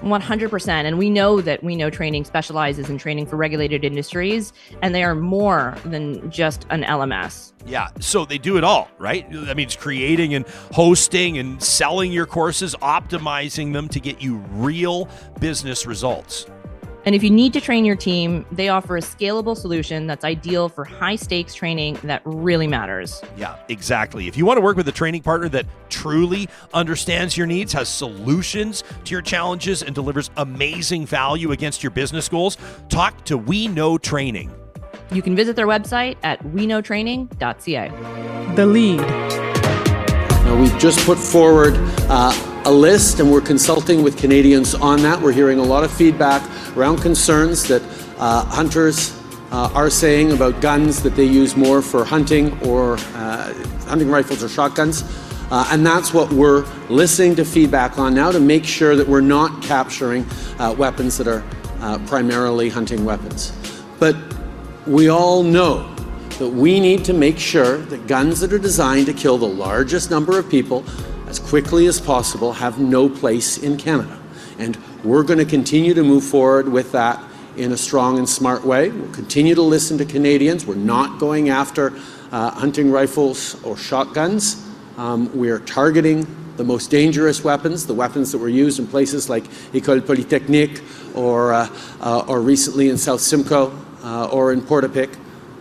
100%. 0.00 0.68
And 0.68 0.98
we 0.98 1.10
know 1.10 1.40
that 1.40 1.62
we 1.62 1.76
know 1.76 1.90
training 1.90 2.24
specializes 2.24 2.90
in 2.90 2.98
training 2.98 3.26
for 3.26 3.36
regulated 3.36 3.84
industries, 3.84 4.52
and 4.82 4.94
they 4.94 5.02
are 5.02 5.14
more 5.14 5.76
than 5.84 6.30
just 6.30 6.66
an 6.70 6.82
LMS. 6.84 7.52
Yeah, 7.66 7.88
so 8.00 8.24
they 8.24 8.38
do 8.38 8.56
it 8.56 8.64
all, 8.64 8.88
right? 8.98 9.30
That 9.30 9.56
means 9.56 9.76
creating 9.76 10.34
and 10.34 10.46
hosting 10.72 11.38
and 11.38 11.62
selling 11.62 12.12
your 12.12 12.26
courses, 12.26 12.74
optimizing 12.76 13.72
them 13.72 13.88
to 13.88 14.00
get 14.00 14.22
you 14.22 14.36
real 14.52 15.08
business 15.40 15.84
results. 15.84 16.46
And 17.08 17.14
if 17.14 17.22
you 17.22 17.30
need 17.30 17.54
to 17.54 17.60
train 17.62 17.86
your 17.86 17.96
team, 17.96 18.44
they 18.52 18.68
offer 18.68 18.98
a 18.98 19.00
scalable 19.00 19.56
solution 19.56 20.06
that's 20.06 20.26
ideal 20.26 20.68
for 20.68 20.84
high 20.84 21.16
stakes 21.16 21.54
training 21.54 21.98
that 22.02 22.20
really 22.26 22.66
matters. 22.66 23.22
Yeah, 23.34 23.56
exactly. 23.70 24.28
If 24.28 24.36
you 24.36 24.44
want 24.44 24.58
to 24.58 24.60
work 24.60 24.76
with 24.76 24.86
a 24.88 24.92
training 24.92 25.22
partner 25.22 25.48
that 25.48 25.64
truly 25.88 26.50
understands 26.74 27.34
your 27.34 27.46
needs, 27.46 27.72
has 27.72 27.88
solutions 27.88 28.84
to 29.04 29.12
your 29.12 29.22
challenges, 29.22 29.82
and 29.82 29.94
delivers 29.94 30.28
amazing 30.36 31.06
value 31.06 31.52
against 31.52 31.82
your 31.82 31.92
business 31.92 32.28
goals, 32.28 32.58
talk 32.90 33.24
to 33.24 33.38
We 33.38 33.68
Know 33.68 33.96
Training. 33.96 34.52
You 35.10 35.22
can 35.22 35.34
visit 35.34 35.56
their 35.56 35.66
website 35.66 36.18
at 36.22 36.44
weknowtraining.ca. 36.44 38.54
The 38.54 38.66
lead. 38.66 38.98
Now, 38.98 40.60
we've 40.60 40.78
just 40.78 41.06
put 41.06 41.16
forward 41.16 41.72
uh, 42.10 42.57
a 42.68 42.70
list 42.70 43.18
and 43.18 43.32
we're 43.32 43.40
consulting 43.40 44.02
with 44.02 44.18
Canadians 44.18 44.74
on 44.74 45.00
that. 45.00 45.18
We're 45.22 45.32
hearing 45.32 45.58
a 45.58 45.62
lot 45.62 45.84
of 45.84 45.90
feedback 45.90 46.42
around 46.76 46.98
concerns 46.98 47.66
that 47.66 47.80
uh, 48.18 48.44
hunters 48.44 49.18
uh, 49.50 49.70
are 49.74 49.88
saying 49.88 50.32
about 50.32 50.60
guns 50.60 51.02
that 51.02 51.16
they 51.16 51.24
use 51.24 51.56
more 51.56 51.80
for 51.80 52.04
hunting 52.04 52.60
or 52.60 52.98
uh, 53.14 53.54
hunting 53.86 54.10
rifles 54.10 54.44
or 54.44 54.50
shotguns. 54.50 55.02
Uh, 55.50 55.66
and 55.70 55.86
that's 55.86 56.12
what 56.12 56.30
we're 56.30 56.66
listening 56.90 57.34
to 57.36 57.44
feedback 57.46 57.98
on 57.98 58.14
now 58.14 58.30
to 58.30 58.38
make 58.38 58.66
sure 58.66 58.96
that 58.96 59.08
we're 59.08 59.22
not 59.22 59.62
capturing 59.62 60.26
uh, 60.58 60.74
weapons 60.76 61.16
that 61.16 61.26
are 61.26 61.42
uh, 61.80 61.98
primarily 62.00 62.68
hunting 62.68 63.02
weapons. 63.02 63.50
But 63.98 64.14
we 64.86 65.08
all 65.08 65.42
know 65.42 65.90
that 66.38 66.50
we 66.50 66.80
need 66.80 67.02
to 67.06 67.14
make 67.14 67.38
sure 67.38 67.78
that 67.78 68.06
guns 68.06 68.40
that 68.40 68.52
are 68.52 68.58
designed 68.58 69.06
to 69.06 69.14
kill 69.14 69.38
the 69.38 69.48
largest 69.48 70.10
number 70.10 70.38
of 70.38 70.50
people 70.50 70.84
as 71.28 71.38
quickly 71.38 71.86
as 71.86 72.00
possible 72.00 72.54
have 72.54 72.78
no 72.78 73.06
place 73.06 73.58
in 73.58 73.76
Canada. 73.76 74.18
And 74.58 74.78
we're 75.04 75.22
going 75.22 75.38
to 75.38 75.44
continue 75.44 75.92
to 75.92 76.02
move 76.02 76.24
forward 76.24 76.68
with 76.70 76.92
that 76.92 77.22
in 77.56 77.72
a 77.72 77.76
strong 77.76 78.16
and 78.16 78.26
smart 78.26 78.64
way. 78.64 78.88
We'll 78.88 79.12
continue 79.12 79.54
to 79.54 79.62
listen 79.62 79.98
to 79.98 80.06
Canadians. 80.06 80.64
We're 80.64 80.76
not 80.76 81.20
going 81.20 81.50
after 81.50 81.92
uh, 82.32 82.50
hunting 82.52 82.90
rifles 82.90 83.62
or 83.62 83.76
shotguns. 83.76 84.66
Um, 84.96 85.30
we're 85.36 85.58
targeting 85.58 86.26
the 86.56 86.64
most 86.64 86.90
dangerous 86.90 87.44
weapons, 87.44 87.86
the 87.86 87.94
weapons 87.94 88.32
that 88.32 88.38
were 88.38 88.48
used 88.48 88.78
in 88.78 88.86
places 88.86 89.28
like 89.28 89.44
École 89.72 90.00
Polytechnique 90.00 90.82
or, 91.14 91.52
uh, 91.52 91.68
uh, 92.00 92.24
or 92.26 92.40
recently 92.40 92.88
in 92.88 92.96
South 92.96 93.20
Simcoe 93.20 93.70
uh, 94.02 94.28
or 94.28 94.52
in 94.52 94.62
Portapique 94.62 95.14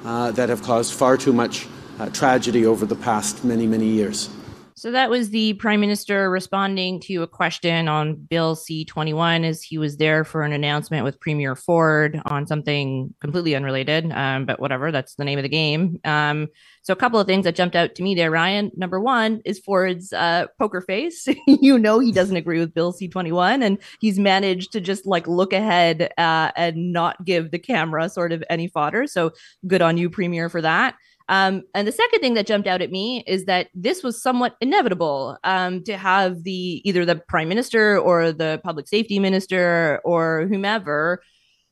uh, 0.06 0.32
that 0.32 0.48
have 0.48 0.64
caused 0.64 0.94
far 0.94 1.18
too 1.18 1.34
much 1.34 1.68
uh, 2.00 2.10
tragedy 2.10 2.66
over 2.66 2.86
the 2.86 2.96
past 2.96 3.44
many, 3.44 3.68
many 3.68 3.88
years. 3.88 4.30
So 4.78 4.92
that 4.92 5.10
was 5.10 5.32
the 5.32 5.54
prime 5.54 5.80
minister 5.80 6.30
responding 6.30 7.00
to 7.00 7.24
a 7.24 7.28
question 7.28 7.88
on 7.88 8.14
Bill 8.14 8.56
C 8.56 8.86
21 8.86 9.44
as 9.44 9.64
he 9.64 9.80
was 9.80 9.98
there 9.98 10.24
for 10.24 10.44
an 10.44 10.54
announcement 10.54 11.04
with 11.04 11.20
Premier 11.20 11.56
Ford 11.56 12.22
on 12.26 12.46
something 12.46 13.12
completely 13.20 13.56
unrelated. 13.56 14.12
Um, 14.12 14.46
but 14.46 14.60
whatever, 14.60 14.92
that's 14.92 15.16
the 15.16 15.26
name 15.26 15.40
of 15.40 15.44
the 15.44 15.50
game. 15.50 16.00
Um, 16.06 16.50
so 16.84 16.94
a 16.94 16.96
couple 16.96 17.20
of 17.20 17.26
things 17.26 17.46
that 17.46 17.56
jumped 17.56 17.76
out 17.76 17.96
to 17.96 18.04
me 18.04 18.14
there, 18.14 18.30
Ryan. 18.30 18.70
Number 18.78 19.02
one 19.02 19.42
is 19.46 19.58
Ford's 19.58 20.14
uh, 20.14 20.46
poker 20.60 20.82
face. 20.82 21.28
you 21.48 21.80
know 21.80 21.98
he 21.98 22.12
doesn't 22.12 22.38
agree 22.38 22.60
with 22.60 22.76
Bill 22.76 22.92
C 22.92 23.08
21, 23.08 23.64
and 23.64 23.80
he's 24.00 24.20
managed 24.20 24.74
to 24.74 24.80
just 24.80 25.08
like 25.08 25.28
look 25.28 25.54
ahead 25.54 26.14
uh, 26.20 26.52
and 26.56 26.94
not 26.94 27.26
give 27.26 27.50
the 27.50 27.58
camera 27.58 28.10
sort 28.10 28.32
of 28.32 28.44
any 28.48 28.68
fodder. 28.68 29.08
So 29.08 29.32
good 29.66 29.82
on 29.82 29.98
you, 29.98 30.12
Premier, 30.12 30.50
for 30.50 30.62
that. 30.62 30.94
Um, 31.30 31.64
and 31.74 31.88
the 31.88 31.92
second 31.92 32.22
thing 32.22 32.36
that 32.36 32.48
jumped 32.48 32.68
out 32.68 32.82
at 32.82 32.92
me 32.92 33.24
is 33.28 33.46
that 33.46 33.68
this 33.74 34.02
was 34.02 34.22
somewhat 34.22 34.56
inevitable 34.62 35.38
um, 35.44 35.84
to 35.84 35.98
have 35.98 36.44
the 36.44 36.82
either 36.88 37.06
the 37.06 37.18
prime 37.18 37.50
minister 37.50 37.98
or 38.00 38.32
the 38.32 38.62
public 38.64 38.88
safety 38.88 39.20
minister 39.20 40.00
or 40.06 40.48
whomever 40.48 41.22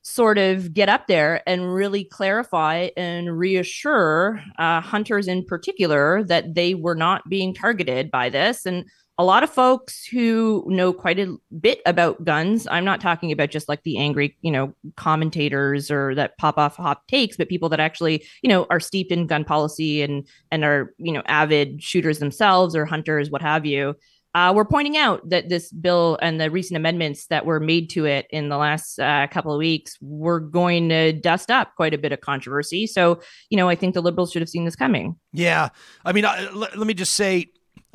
sort 0.02 0.38
of 0.38 0.72
get 0.72 0.88
up 0.88 1.08
there 1.08 1.42
and 1.48 1.74
really 1.74 2.04
clarify 2.04 2.90
and 2.96 3.40
reassure 3.40 4.40
uh, 4.60 4.80
hunters 4.80 5.28
in 5.28 5.44
particular 5.44 6.24
that 6.24 6.54
they 6.54 6.76
were 6.76 6.94
not 6.94 7.28
being 7.28 7.56
targeted 7.56 8.12
by 8.12 8.30
this. 8.30 8.68
And 8.68 8.86
a 9.17 9.24
lot 9.24 9.43
of 9.43 9.50
folks 9.50 10.05
who 10.05 10.63
know 10.67 10.91
quite 10.91 11.19
a 11.19 11.36
bit 11.60 11.81
about 11.86 12.24
guns 12.24 12.67
i'm 12.69 12.86
not 12.86 13.01
talking 13.01 13.31
about 13.31 13.50
just 13.50 13.69
like 13.69 13.81
the 13.84 13.98
angry 13.98 14.38
you 14.41 14.51
know 14.51 14.74
commentators 14.95 15.89
or 15.89 16.13
that 16.15 16.38
pop 16.38 16.57
off 16.57 16.75
hot 16.75 17.07
takes 17.07 17.38
but 17.38 17.50
people 17.50 17.69
that 17.69 17.79
actually 17.79 18.25
you 18.41 18.50
know 18.50 18.65
are 18.69 18.79
steeped 18.79 19.12
in 19.12 19.27
gun 19.27 19.43
policy 19.43 20.01
and 20.01 20.27
and 20.51 20.63
are 20.63 20.93
you 20.98 21.13
know 21.13 21.24
avid 21.27 21.81
shooters 21.81 22.19
themselves 22.19 22.75
or 22.75 22.86
hunters 22.86 23.29
what 23.29 23.41
have 23.41 23.65
you 23.65 23.95
uh, 24.36 24.51
we're 24.53 24.65
pointing 24.65 24.98
out 24.98 25.27
that 25.29 25.48
this 25.48 25.72
bill 25.72 26.19
and 26.22 26.41
the 26.41 26.51
recent 26.51 26.75
amendments 26.75 27.27
that 27.27 27.45
were 27.45 27.62
made 27.62 27.89
to 27.89 28.03
it 28.03 28.27
in 28.31 28.50
the 28.50 28.57
last 28.57 29.00
uh, 29.00 29.25
couple 29.31 29.53
of 29.53 29.57
weeks 29.57 29.98
were 30.01 30.41
going 30.41 30.89
to 30.89 31.13
dust 31.13 31.50
up 31.50 31.74
quite 31.77 31.93
a 31.93 31.98
bit 31.98 32.12
of 32.12 32.19
controversy. 32.19 32.86
So, 32.86 33.22
you 33.50 33.55
know, 33.55 33.69
I 33.69 33.75
think 33.75 33.93
the 33.93 34.01
liberals 34.01 34.34
should 34.34 34.41
have 34.41 34.50
seen 34.50 34.65
this 34.65 34.75
coming. 34.75 35.15
Yeah. 35.31 35.69
I 36.03 36.12
mean, 36.12 36.25
I, 36.25 36.50
let, 36.50 36.77
let 36.77 36.86
me 36.86 36.93
just 36.93 37.13
say, 37.13 37.45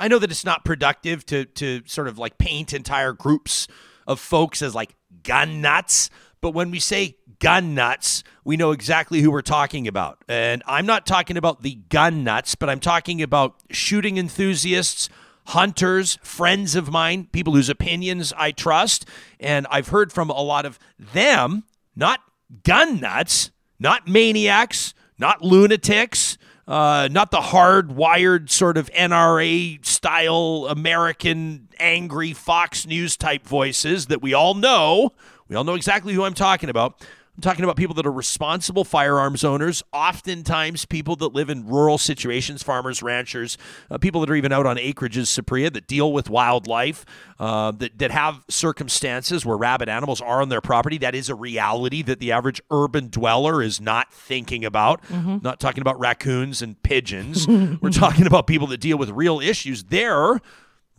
I 0.01 0.09
know 0.09 0.19
that 0.19 0.31
it's 0.31 0.45
not 0.45 0.65
productive 0.65 1.25
to 1.27 1.45
to 1.45 1.83
sort 1.87 2.09
of 2.09 2.19
like 2.19 2.39
paint 2.39 2.73
entire 2.73 3.13
groups 3.13 3.69
of 4.07 4.19
folks 4.19 4.63
as 4.63 4.75
like 4.75 4.97
gun 5.23 5.61
nuts, 5.61 6.09
but 6.41 6.55
when 6.55 6.71
we 6.71 6.81
say 6.81 7.17
gun 7.39 7.75
nuts, 7.75 8.25
we 8.45 8.57
know 8.57 8.73
exactly 8.73 9.21
who 9.21 9.31
we're 9.31 9.43
talking 9.43 9.87
about. 9.87 10.19
And 10.29 10.63
I'm 10.67 10.87
not 10.87 11.07
talking 11.07 11.37
about 11.37 11.63
the 11.63 11.77
gun 11.89 12.25
nuts, 12.25 12.55
but 12.55 12.71
I'm 12.71 12.81
talking 12.81 13.23
about 13.23 13.57
shooting 13.71 14.17
enthusiasts, 14.17 15.09
hunters, 15.49 16.19
friends 16.23 16.75
of 16.75 16.91
mine, 16.91 17.29
people 17.33 17.55
whose 17.55 17.69
opinions 17.69 18.33
I 18.37 18.53
trust, 18.53 19.07
and 19.39 19.67
I've 19.71 19.89
heard 19.89 20.13
from 20.13 20.31
a 20.31 20.41
lot 20.41 20.65
of 20.65 20.79
them, 20.99 21.65
not 21.95 22.21
gun 22.63 23.01
nuts, 23.01 23.51
not 23.79 24.09
maniacs, 24.09 24.95
not 25.19 25.43
lunatics, 25.43 26.39
uh, 26.71 27.09
not 27.11 27.33
the 27.33 27.41
hard-wired 27.41 28.49
sort 28.49 28.77
of 28.77 28.89
NRA 28.93 29.85
style 29.85 30.69
American 30.71 31.69
angry 31.81 32.33
Fox 32.33 32.87
News 32.87 33.17
type 33.17 33.45
voices 33.45 34.07
that 34.07 34.23
we 34.23 34.35
all 34.35 34.55
know. 34.55 35.13
We 35.49 35.57
all 35.57 35.65
know 35.65 35.75
exactly 35.75 36.15
who 36.15 36.23
I'm 36.23 36.33
talking 36.33 36.71
about. 36.71 37.05
I'm 37.41 37.43
talking 37.43 37.65
about 37.65 37.77
people 37.77 37.95
that 37.95 38.05
are 38.05 38.13
responsible 38.13 38.85
firearms 38.85 39.45
owners, 39.45 39.83
oftentimes 39.95 40.85
people 40.85 41.17
that 41.17 41.29
live 41.29 41.49
in 41.49 41.67
rural 41.67 41.97
situations, 41.97 42.63
farmers, 42.63 43.03
ranchers, 43.03 43.57
uh, 43.91 43.97
people 43.97 44.21
that 44.21 44.29
are 44.29 44.35
even 44.35 44.53
out 44.53 44.67
on 44.67 44.77
acreages, 44.77 45.41
Supriya, 45.41 45.73
that 45.73 45.87
deal 45.87 46.13
with 46.13 46.29
wildlife, 46.29 47.07
uh, 47.39 47.71
that, 47.71 47.99
that 47.99 48.11
have 48.11 48.45
circumstances 48.51 49.47
where 49.47 49.57
rabid 49.57 49.89
animals 49.89 50.21
are 50.21 50.43
on 50.43 50.51
their 50.51 50.61
property. 50.61 50.99
That 50.99 51.15
is 51.15 51.31
a 51.31 51.35
reality 51.35 52.03
that 52.03 52.21
the 52.21 52.31
average 52.31 52.61
urban 52.71 53.09
dweller 53.09 53.63
is 53.63 53.81
not 53.81 54.13
thinking 54.13 54.63
about. 54.63 55.03
Mm-hmm. 55.05 55.39
Not 55.41 55.61
talking 55.61 55.81
about 55.81 55.99
raccoons 55.99 56.61
and 56.61 56.83
pigeons. 56.83 57.49
We're 57.81 57.89
talking 57.89 58.27
about 58.27 58.49
people 58.49 58.67
that 58.67 58.83
deal 58.83 58.99
with 58.99 59.09
real 59.09 59.41
issues. 59.41 59.85
They're 59.85 60.43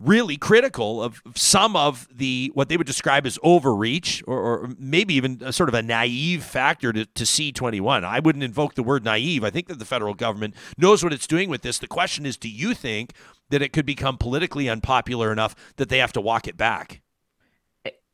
really 0.02 0.36
critical 0.36 1.02
of 1.02 1.22
some 1.34 1.76
of 1.76 2.08
the 2.12 2.50
what 2.54 2.68
they 2.68 2.76
would 2.76 2.86
describe 2.86 3.26
as 3.26 3.38
overreach 3.42 4.22
or, 4.26 4.38
or 4.38 4.70
maybe 4.78 5.14
even 5.14 5.40
a 5.44 5.52
sort 5.52 5.68
of 5.68 5.74
a 5.74 5.82
naive 5.82 6.44
factor 6.44 6.92
to, 6.92 7.06
to 7.06 7.24
C21. 7.24 8.04
I 8.04 8.20
wouldn't 8.20 8.44
invoke 8.44 8.74
the 8.74 8.82
word 8.82 9.04
naive. 9.04 9.44
I 9.44 9.50
think 9.50 9.68
that 9.68 9.78
the 9.78 9.84
federal 9.84 10.14
government 10.14 10.54
knows 10.76 11.02
what 11.02 11.12
it's 11.12 11.26
doing 11.26 11.48
with 11.48 11.62
this. 11.62 11.78
The 11.78 11.86
question 11.86 12.26
is, 12.26 12.36
do 12.36 12.48
you 12.48 12.74
think 12.74 13.12
that 13.50 13.62
it 13.62 13.72
could 13.72 13.86
become 13.86 14.18
politically 14.18 14.68
unpopular 14.68 15.32
enough 15.32 15.54
that 15.76 15.88
they 15.88 15.98
have 15.98 16.12
to 16.12 16.20
walk 16.20 16.48
it 16.48 16.56
back? 16.56 17.02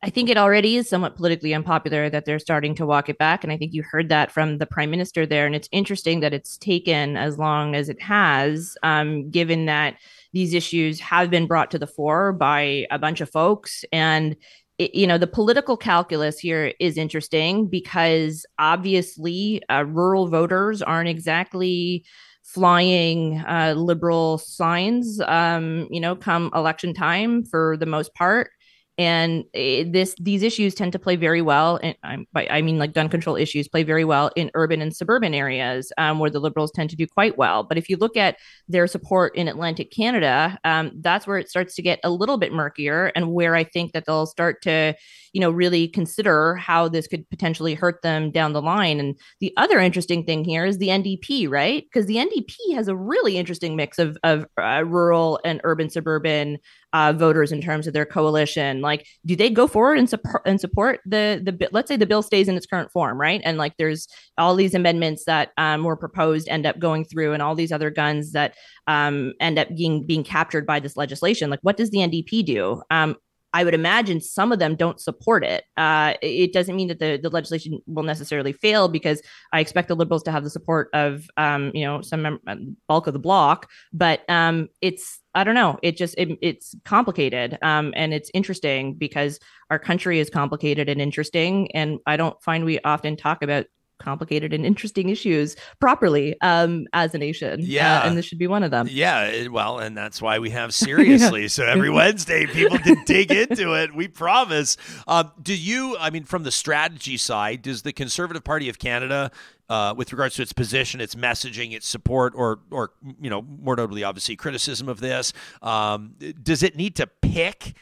I 0.01 0.11
think 0.11 0.31
it 0.31 0.37
already 0.37 0.77
is 0.77 0.89
somewhat 0.89 1.17
politically 1.17 1.53
unpopular 1.53 2.09
that 2.09 2.25
they're 2.25 2.39
starting 2.39 2.77
to 2.77 2.87
walk 2.87 3.09
it 3.09 3.19
back. 3.19 3.43
And 3.43 3.53
I 3.53 3.57
think 3.57 3.75
you 3.75 3.83
heard 3.83 4.09
that 4.11 4.31
from 4.31 4.59
the 4.59 4.67
prime 4.67 4.91
minister 4.91 5.27
there. 5.27 5.45
And 5.45 5.57
it's 5.57 5.69
interesting 5.73 6.21
that 6.21 6.33
it's 6.33 6.57
taken 6.57 7.17
as 7.17 7.37
long 7.37 7.75
as 7.75 7.89
it 7.89 8.01
has, 8.01 8.77
um, 8.85 9.29
given 9.31 9.67
that 9.67 9.97
these 10.33 10.55
issues 10.55 11.01
have 11.01 11.31
been 11.31 11.47
brought 11.47 11.71
to 11.71 11.79
the 11.79 11.87
fore 11.87 12.33
by 12.33 12.87
a 12.91 12.99
bunch 12.99 13.21
of 13.21 13.31
folks. 13.31 13.85
And 13.93 14.37
you 14.79 15.07
know 15.07 15.19
the 15.19 15.27
political 15.27 15.77
calculus 15.77 16.39
here 16.39 16.73
is 16.79 16.97
interesting 16.97 17.67
because 17.67 18.47
obviously 18.59 19.61
uh, 19.69 19.85
rural 19.85 20.29
voters 20.29 20.83
aren't 20.83 21.09
exactly 21.09 22.05
flying 22.45 23.39
uh, 23.49 23.75
liberal 23.77 24.39
signs 24.39 25.21
um, 25.27 25.89
you 25.91 26.01
know 26.01 26.15
come 26.15 26.51
election 26.55 26.95
time 26.95 27.45
for 27.45 27.77
the 27.77 27.87
most 27.87 28.15
part 28.15 28.51
and 28.99 29.45
eh, 29.55 29.85
this 29.87 30.15
these 30.21 30.43
issues 30.43 30.75
tend 30.75 30.93
to 30.93 30.99
play 30.99 31.17
very 31.17 31.41
well 31.41 31.79
and 31.83 31.97
I 32.35 32.61
mean 32.61 32.79
like 32.79 32.93
gun 32.93 33.09
control 33.09 33.37
issues 33.37 33.69
play 33.69 33.85
very 33.85 34.05
well 34.05 34.31
in 34.37 34.51
urban 34.55 34.83
and 34.83 34.95
suburban 34.95 35.35
areas 35.35 35.93
um, 35.97 36.19
where 36.19 36.31
the 36.31 36.41
liberals 36.41 36.73
tend 36.73 36.91
to 36.91 36.97
do 36.97 37.07
quite 37.07 37.39
well. 37.39 37.63
But 37.63 37.79
if 37.79 37.89
you 37.89 37.97
look 37.97 38.17
at 38.17 38.37
their 38.69 38.87
support 38.87 39.35
in 39.37 39.49
atlantic 39.49 39.91
canada 39.91 40.59
um, 40.65 40.91
that's 40.97 41.27
where 41.27 41.39
it 41.39 41.49
starts 41.49 41.75
to 41.77 41.83
get 41.83 42.01
a 42.05 42.11
little 42.11 42.37
bit 42.39 42.53
murkier 42.53 43.13
and 43.15 43.33
where 43.33 43.55
i 43.55 43.65
think 43.65 43.93
that 43.93 44.05
they'll 44.07 44.27
start 44.27 44.61
to 44.63 44.95
you 45.33 45.41
know 45.41 45.51
really 45.51 45.89
consider 45.89 46.57
how 46.57 46.89
this 46.89 47.07
could 47.07 47.29
potentially 47.31 47.75
hurt 47.75 48.03
them 48.03 48.31
down 48.31 48.53
the 48.53 48.63
line. 48.63 49.01
And 49.01 49.19
the 49.41 49.53
other 49.57 49.79
interesting 49.79 50.25
thing 50.25 50.45
here 50.45 50.65
is 50.65 50.79
the 50.79 50.89
ndp 50.89 51.49
right? 51.49 51.85
Because 51.85 52.07
the 52.07 52.17
ndp 52.17 52.75
has 52.75 52.89
a 52.89 52.97
really 52.97 53.37
interesting 53.37 53.77
mix 53.77 53.99
of, 53.99 54.17
of 54.25 54.47
uh, 54.61 54.85
rural 54.87 55.41
and 55.45 55.61
urban 55.65 55.91
suburban 55.91 56.59
uh, 56.93 57.13
voters 57.13 57.53
in 57.53 57.61
terms 57.61 57.87
of 57.87 57.93
their 57.93 58.07
coalition. 58.07 58.81
Like 58.81 59.07
do 59.27 59.37
they 59.37 59.51
go 59.51 59.67
forward 59.67 59.99
and 59.99 60.09
support 60.09 60.43
and 60.47 60.61
support 60.61 61.01
the 61.05 61.41
the 61.43 61.69
let's 61.73 61.89
say 61.89 61.97
the 61.97 62.07
bill 62.07 62.23
stays 62.23 62.49
in 62.49 62.57
its 62.57 62.67
current 62.67 62.91
form 62.91 63.21
right? 63.21 63.41
And 63.45 63.59
like 63.59 63.75
there's 63.79 64.09
all 64.39 64.55
these 64.55 64.75
amendments 64.75 65.25
that 65.27 65.51
um, 65.59 65.85
were 65.85 65.97
proposed 65.97 66.49
end 66.49 66.67
up 66.67 66.79
going 66.79 67.05
through 67.05 67.33
and 67.33 67.43
all 67.43 67.55
these 67.55 67.73
other 67.73 67.91
guns 67.91 68.33
that 68.33 68.55
um, 68.87 69.35
end 69.41 69.59
up 69.59 69.69
being 69.77 70.07
being 70.07 70.25
captured 70.25 70.67
by 70.67 70.81
this 70.81 70.97
legislation. 70.97 71.51
Like 71.51 71.61
what 71.63 71.77
does 71.77 71.91
the 71.91 71.99
ndp 71.99 72.45
do? 72.45 72.83
Um, 72.91 73.17
I 73.55 73.65
would 73.65 73.75
imagine 73.75 74.21
some 74.21 74.53
of 74.53 74.59
them 74.59 74.77
don't 74.77 75.01
support 75.01 75.43
it. 75.45 75.65
Uh, 75.77 76.15
it 76.21 76.53
doesn't 76.53 76.77
mean 76.77 76.89
that 76.89 76.99
the, 76.99 77.19
the 77.23 77.31
legislation 77.31 77.81
will 77.87 78.03
necessarily 78.03 78.53
fail 78.53 78.89
because 78.89 79.23
I 79.53 79.61
expect 79.61 79.89
the 79.89 79.97
liberals 79.97 80.23
to 80.25 80.33
have 80.33 80.45
the 80.45 80.51
support 80.51 80.91
of 80.93 81.29
um, 81.37 81.71
you 81.75 81.85
know 81.85 82.03
some 82.03 82.23
mem- 82.23 82.41
um, 82.47 82.77
bulk 82.89 83.07
of 83.07 83.15
the 83.15 83.19
bloc, 83.19 83.71
but 83.93 84.29
um, 84.29 84.69
it's 84.83 85.21
I 85.35 85.45
don't 85.45 85.55
know. 85.55 85.79
It 85.83 85.97
just 85.97 86.15
it, 86.19 86.37
it's 86.43 86.75
complicated 86.85 87.59
um, 87.63 87.95
and 87.97 88.13
it's 88.13 88.31
interesting 88.35 88.95
because 88.95 89.39
our 89.71 89.79
country 89.79 90.19
is 90.19 90.29
complicated 90.29 90.89
and 90.89 91.01
interesting, 91.01 91.75
and 91.75 91.99
I 92.07 92.17
don't 92.17 92.41
find 92.43 92.65
we 92.65 92.81
often 92.81 93.17
talk 93.17 93.43
about 93.43 93.67
complicated 93.99 94.53
and 94.53 94.65
interesting 94.65 95.09
issues 95.09 95.57
properly 95.81 96.37
um, 96.41 96.87
as 96.93 97.15
a 97.15 97.19
nation. 97.19 97.61
Uh, 97.61 97.65
Yeah. 97.65 98.01
uh, 98.01 98.09
and 98.09 98.17
this 98.19 98.25
should 98.25 98.39
be 98.39 98.47
one 98.47 98.63
of 98.63 98.71
them. 98.71 98.89
Yeah, 98.91 99.49
well, 99.49 99.79
and 99.79 99.97
that's 99.97 100.23
why 100.23 100.39
we 100.39 100.51
have 100.51 100.73
seriously. 100.87 101.49
So 101.49 101.65
every 101.67 101.91
Wednesday, 101.91 102.47
people 102.47 102.79
can 102.79 103.03
dig 103.05 103.31
into 103.31 103.75
it. 103.75 103.95
We 103.95 104.09
promise. 104.09 104.77
Um, 105.07 105.33
do 105.43 105.55
you? 105.55 105.97
I 105.99 106.11
mean, 106.11 106.25
from 106.25 106.43
the 106.45 106.51
strategy 106.51 107.17
side, 107.17 107.63
does 107.63 107.83
the 107.83 107.93
Conservative 107.93 108.45
Party 108.45 108.69
of 108.69 108.79
Canada, 108.79 109.31
uh, 109.69 109.95
with 109.97 110.13
regards 110.13 110.35
to 110.37 110.43
its 110.43 110.53
position, 110.53 111.01
its 111.01 111.15
messaging, 111.15 111.73
its 111.75 111.87
support, 111.87 112.33
or, 112.37 112.61
or 112.71 112.93
you 113.21 113.29
know, 113.29 113.43
more 113.43 113.77
notably, 113.77 114.03
obviously, 114.05 114.35
criticism 114.37 114.89
of 114.89 115.01
this, 115.01 115.33
um, 115.63 116.15
does 116.43 116.63
it 116.63 116.77
need 116.77 116.97
to 116.97 117.07
pick 117.07 117.75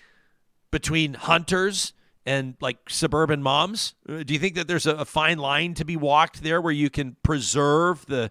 between 0.71 1.15
hunters? 1.15 1.93
And 2.27 2.57
like 2.61 2.79
suburban 2.89 3.43
moms, 3.43 3.95
Uh, 4.09 4.25
do 4.25 4.35
you 4.35 4.41
think 4.41 4.57
that 4.57 4.67
there's 4.67 4.87
a, 4.87 4.97
a 4.97 5.05
fine 5.05 5.39
line 5.39 5.75
to 5.75 5.85
be 5.85 5.97
walked 5.97 6.43
there, 6.43 6.61
where 6.61 6.73
you 6.73 6.91
can 6.91 7.17
preserve 7.23 8.05
the 8.07 8.31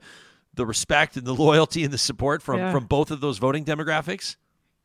the 0.54 0.66
respect 0.66 1.18
and 1.18 1.26
the 1.26 1.34
loyalty 1.36 1.84
and 1.84 1.92
the 1.92 1.98
support 1.98 2.42
from 2.42 2.60
Yeah. 2.60 2.72
from 2.72 2.86
both 2.86 3.12
of 3.12 3.20
those 3.22 3.38
voting 3.40 3.66
demographics? 3.66 4.36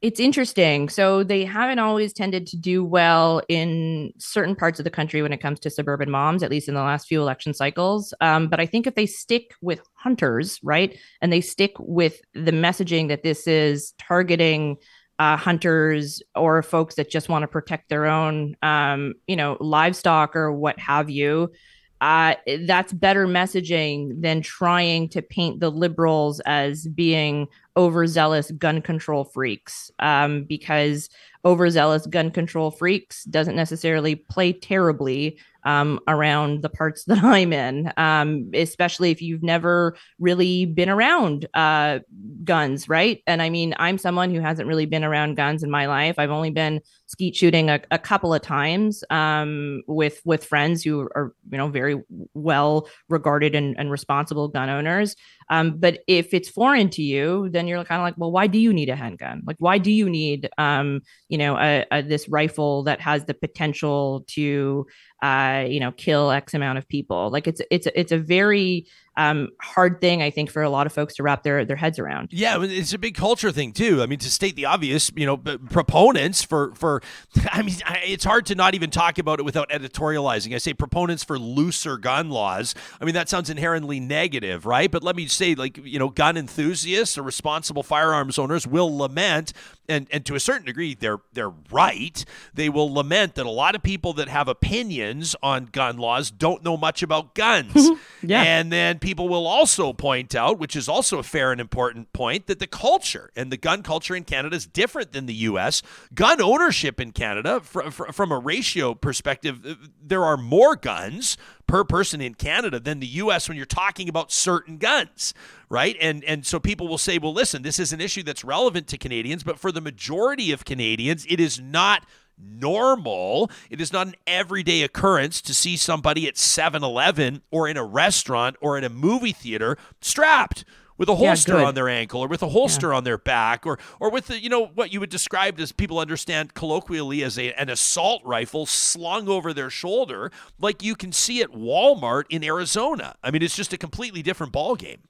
It's 0.02 0.18
interesting. 0.18 0.88
So 0.88 1.22
they 1.22 1.44
haven't 1.44 1.78
always 1.78 2.12
tended 2.14 2.46
to 2.48 2.56
do 2.56 2.82
well 2.82 3.42
in 3.48 4.12
certain 4.18 4.56
parts 4.56 4.80
of 4.80 4.84
the 4.84 4.90
country 4.90 5.20
when 5.20 5.32
it 5.32 5.42
comes 5.42 5.60
to 5.60 5.70
suburban 5.70 6.10
moms, 6.10 6.42
at 6.42 6.50
least 6.50 6.68
in 6.68 6.74
the 6.74 6.80
last 6.80 7.06
few 7.06 7.20
election 7.20 7.52
cycles. 7.52 8.14
Um, 8.22 8.48
but 8.48 8.58
I 8.60 8.66
think 8.66 8.86
if 8.86 8.94
they 8.94 9.04
stick 9.06 9.52
with 9.60 9.80
hunters, 9.94 10.58
right, 10.62 10.98
and 11.20 11.30
they 11.30 11.42
stick 11.42 11.72
with 11.78 12.20
the 12.32 12.50
messaging 12.52 13.08
that 13.08 13.22
this 13.22 13.46
is 13.46 13.92
targeting 13.98 14.76
uh, 15.20 15.36
hunters 15.36 16.22
or 16.34 16.62
folks 16.62 16.94
that 16.94 17.10
just 17.10 17.28
want 17.28 17.42
to 17.42 17.46
protect 17.46 17.90
their 17.90 18.06
own, 18.06 18.56
um, 18.62 19.12
you 19.26 19.36
know, 19.36 19.58
livestock 19.60 20.34
or 20.34 20.50
what 20.50 20.78
have 20.78 21.10
you, 21.10 21.52
uh, 22.00 22.34
that's 22.62 22.94
better 22.94 23.26
messaging 23.26 24.18
than 24.22 24.40
trying 24.40 25.10
to 25.10 25.20
paint 25.20 25.60
the 25.60 25.70
liberals 25.70 26.40
as 26.46 26.86
being 26.86 27.46
overzealous 27.76 28.50
gun 28.52 28.80
control 28.80 29.24
freaks 29.24 29.90
um, 29.98 30.44
because 30.44 31.10
overzealous 31.44 32.06
gun 32.06 32.30
control 32.30 32.70
freaks 32.70 33.24
doesn't 33.24 33.56
necessarily 33.56 34.14
play 34.14 34.54
terribly 34.54 35.38
um, 35.64 36.00
around 36.06 36.62
the 36.62 36.68
parts 36.68 37.04
that 37.06 37.22
I'm 37.22 37.52
in, 37.52 37.92
um, 37.96 38.50
especially 38.54 39.10
if 39.10 39.22
you've 39.22 39.42
never 39.42 39.96
really 40.18 40.66
been 40.66 40.88
around 40.88 41.46
uh, 41.54 42.00
guns, 42.44 42.88
right? 42.88 43.22
And 43.26 43.42
I 43.42 43.50
mean, 43.50 43.74
I'm 43.78 43.98
someone 43.98 44.34
who 44.34 44.40
hasn't 44.40 44.68
really 44.68 44.86
been 44.86 45.04
around 45.04 45.36
guns 45.36 45.62
in 45.62 45.70
my 45.70 45.86
life. 45.86 46.18
I've 46.18 46.30
only 46.30 46.50
been 46.50 46.80
skeet 47.10 47.34
shooting 47.34 47.68
a, 47.68 47.80
a 47.90 47.98
couple 47.98 48.32
of 48.32 48.40
times 48.40 49.02
um, 49.10 49.82
with 49.88 50.22
with 50.24 50.44
friends 50.44 50.84
who 50.84 51.00
are 51.00 51.34
you 51.50 51.58
know 51.58 51.68
very 51.68 52.00
well 52.34 52.88
regarded 53.08 53.56
and, 53.56 53.76
and 53.78 53.90
responsible 53.90 54.46
gun 54.46 54.70
owners. 54.70 55.16
Um, 55.50 55.78
but 55.78 55.98
if 56.06 56.32
it's 56.32 56.48
foreign 56.48 56.88
to 56.90 57.02
you, 57.02 57.48
then 57.50 57.66
you're 57.66 57.82
kind 57.82 58.00
of 58.00 58.04
like, 58.04 58.14
well, 58.16 58.30
why 58.30 58.46
do 58.46 58.58
you 58.58 58.72
need 58.72 58.88
a 58.88 58.94
handgun? 58.94 59.42
Like, 59.44 59.56
why 59.58 59.78
do 59.78 59.90
you 59.90 60.08
need, 60.08 60.48
um, 60.58 61.00
you 61.28 61.36
know, 61.36 61.56
a, 61.56 61.84
a, 61.90 62.02
this 62.02 62.28
rifle 62.28 62.84
that 62.84 63.00
has 63.00 63.24
the 63.24 63.34
potential 63.34 64.24
to, 64.28 64.86
uh, 65.22 65.64
you 65.68 65.80
know, 65.80 65.90
kill 65.90 66.30
X 66.30 66.54
amount 66.54 66.78
of 66.78 66.86
people? 66.86 67.30
Like, 67.30 67.48
it's 67.48 67.60
it's 67.72 67.88
it's 67.96 68.12
a 68.12 68.18
very 68.18 68.86
um, 69.16 69.48
hard 69.60 70.00
thing, 70.00 70.22
I 70.22 70.30
think, 70.30 70.50
for 70.50 70.62
a 70.62 70.70
lot 70.70 70.86
of 70.86 70.92
folks 70.92 71.14
to 71.16 71.22
wrap 71.22 71.42
their 71.42 71.64
their 71.64 71.76
heads 71.76 71.98
around. 71.98 72.28
Yeah, 72.32 72.62
it's 72.62 72.92
a 72.92 72.98
big 72.98 73.14
culture 73.14 73.50
thing 73.50 73.72
too. 73.72 74.02
I 74.02 74.06
mean, 74.06 74.18
to 74.20 74.30
state 74.30 74.56
the 74.56 74.66
obvious, 74.66 75.10
you 75.16 75.26
know, 75.26 75.36
proponents 75.36 76.42
for 76.42 76.74
for, 76.74 77.02
I 77.52 77.62
mean, 77.62 77.76
it's 78.04 78.24
hard 78.24 78.46
to 78.46 78.54
not 78.54 78.74
even 78.74 78.90
talk 78.90 79.18
about 79.18 79.40
it 79.40 79.44
without 79.44 79.68
editorializing. 79.70 80.54
I 80.54 80.58
say 80.58 80.74
proponents 80.74 81.24
for 81.24 81.38
looser 81.38 81.98
gun 81.98 82.30
laws. 82.30 82.74
I 83.00 83.04
mean, 83.04 83.14
that 83.14 83.28
sounds 83.28 83.50
inherently 83.50 83.98
negative, 84.00 84.64
right? 84.64 84.90
But 84.90 85.02
let 85.02 85.16
me 85.16 85.26
say, 85.26 85.54
like, 85.54 85.78
you 85.84 85.98
know, 85.98 86.08
gun 86.08 86.36
enthusiasts 86.36 87.18
or 87.18 87.22
responsible 87.22 87.82
firearms 87.82 88.38
owners 88.38 88.66
will 88.66 88.96
lament, 88.96 89.52
and 89.90 90.06
and 90.11 90.25
to 90.26 90.35
a 90.35 90.40
certain 90.40 90.64
degree, 90.64 90.94
they're 90.94 91.18
they're 91.32 91.52
right. 91.70 92.25
They 92.54 92.68
will 92.68 92.92
lament 92.92 93.35
that 93.35 93.44
a 93.47 93.50
lot 93.50 93.75
of 93.75 93.82
people 93.82 94.12
that 94.14 94.28
have 94.28 94.49
opinions 94.49 95.37
on 95.42 95.66
gun 95.66 95.99
laws 95.99 96.30
don't 96.30 96.62
know 96.64 96.76
much 96.76 97.02
about 97.02 97.35
guns. 97.35 97.90
Yeah. 98.23 98.42
And 98.42 98.70
then 98.70 98.99
people 98.99 99.30
will 99.30 99.47
also 99.47 99.94
point 99.94 100.35
out, 100.35 100.59
which 100.59 100.76
is 100.76 100.90
also 100.90 101.18
a 101.18 101.23
fair 101.23 101.52
and 101.52 101.61
important 101.61 102.12
point, 102.12 102.49
that 102.49 102.59
the 102.59 102.66
culture 102.66 103.30
and 103.35 103.50
the 103.50 103.56
gun 103.56 103.82
culture 103.82 104.14
in 104.14 104.25
Canada 104.25 104.56
is 104.56 104.66
different 104.66 105.12
than 105.12 105.25
the 105.25 105.32
U.S. 105.35 105.82
Gun 106.14 106.38
ownership 106.43 107.00
in 107.00 107.12
Canada, 107.12 107.60
fr- 107.60 107.88
fr- 107.88 108.12
from 108.12 108.30
a 108.30 108.38
ratio 108.38 108.93
perspective, 108.93 109.64
uh, 109.64 109.75
there 110.02 110.23
are 110.23 110.36
more 110.36 110.76
guns 110.76 111.38
per 111.71 111.85
person 111.85 112.21
in 112.21 112.35
Canada 112.35 112.80
than 112.80 112.99
the 112.99 113.06
U.S. 113.06 113.49
when 113.49 113.56
you're 113.56 113.65
talking 113.65 114.09
about 114.09 114.33
certain 114.33 114.76
guns, 114.76 115.33
right? 115.69 115.97
And 116.00 116.25
and 116.25 116.45
so 116.45 116.59
people 116.59 116.89
will 116.89 116.99
say, 116.99 117.19
well, 117.19 117.33
listen, 117.33 117.63
this 117.63 117.78
is 117.78 117.93
an 117.93 118.00
issue 118.00 118.25
that's 118.25 118.45
relevant 118.45 118.89
to 118.89 118.99
Canadians, 118.99 119.45
but 119.45 119.59
for 119.59 119.71
the 119.71 119.80
majority 119.80 120.50
of 120.50 120.65
Canadians, 120.65 121.25
it 121.28 121.39
is 121.39 121.61
not 121.61 122.04
normal. 122.37 123.50
It 123.71 123.80
is 123.80 123.93
not 123.93 124.09
an 124.09 124.17
everyday 124.26 124.83
occurrence 124.83 125.41
to 125.43 125.54
see 125.54 125.76
somebody 125.76 126.26
at 126.26 126.37
7 126.37 126.83
Eleven 126.83 127.43
or 127.52 127.69
in 127.69 127.76
a 127.76 127.85
restaurant 127.85 128.56
or 128.61 128.76
in 128.76 128.83
a 128.83 128.89
movie 128.89 129.33
theater 129.33 129.78
strapped 130.00 130.65
with 131.00 131.08
a 131.08 131.17
holster 131.17 131.52
good. 131.52 131.65
on 131.65 131.75
their 131.75 131.89
ankle 131.89 132.21
or 132.21 132.28
with 132.28 132.43
a 132.43 132.49
holster 132.50 132.93
on 132.93 133.04
their 133.04 133.17
back 133.17 133.67
or 133.67 133.78
or 133.99 134.10
with 134.10 134.26
the, 134.26 134.39
you 134.39 134.50
know 134.50 134.67
what 134.67 134.93
you 134.93 135.00
would 135.00 135.08
describe 135.08 135.58
as 135.58 135.73
people 135.73 135.99
understand 135.99 136.52
colloquially 136.52 137.23
as 137.23 137.39
a, 137.39 137.54
an 137.54 137.71
assault 137.71 138.21
rifle 138.23 138.67
slung 138.67 139.26
over 139.26 139.54
their 139.54 139.71
shoulder 139.71 140.30
like 140.60 140.82
you 140.82 140.95
can 140.95 141.10
see 141.10 141.41
at 141.41 141.52
Walmart 141.52 142.25
in 142.28 142.45
Arizona. 142.45 143.17
I 143.25 143.30
mean 143.30 143.43
it's 143.43 143.56
just 143.56 143.73
a 143.73 143.78
completely 143.78 144.23
different 144.23 144.52
ball 144.52 144.76
game. 144.76 145.00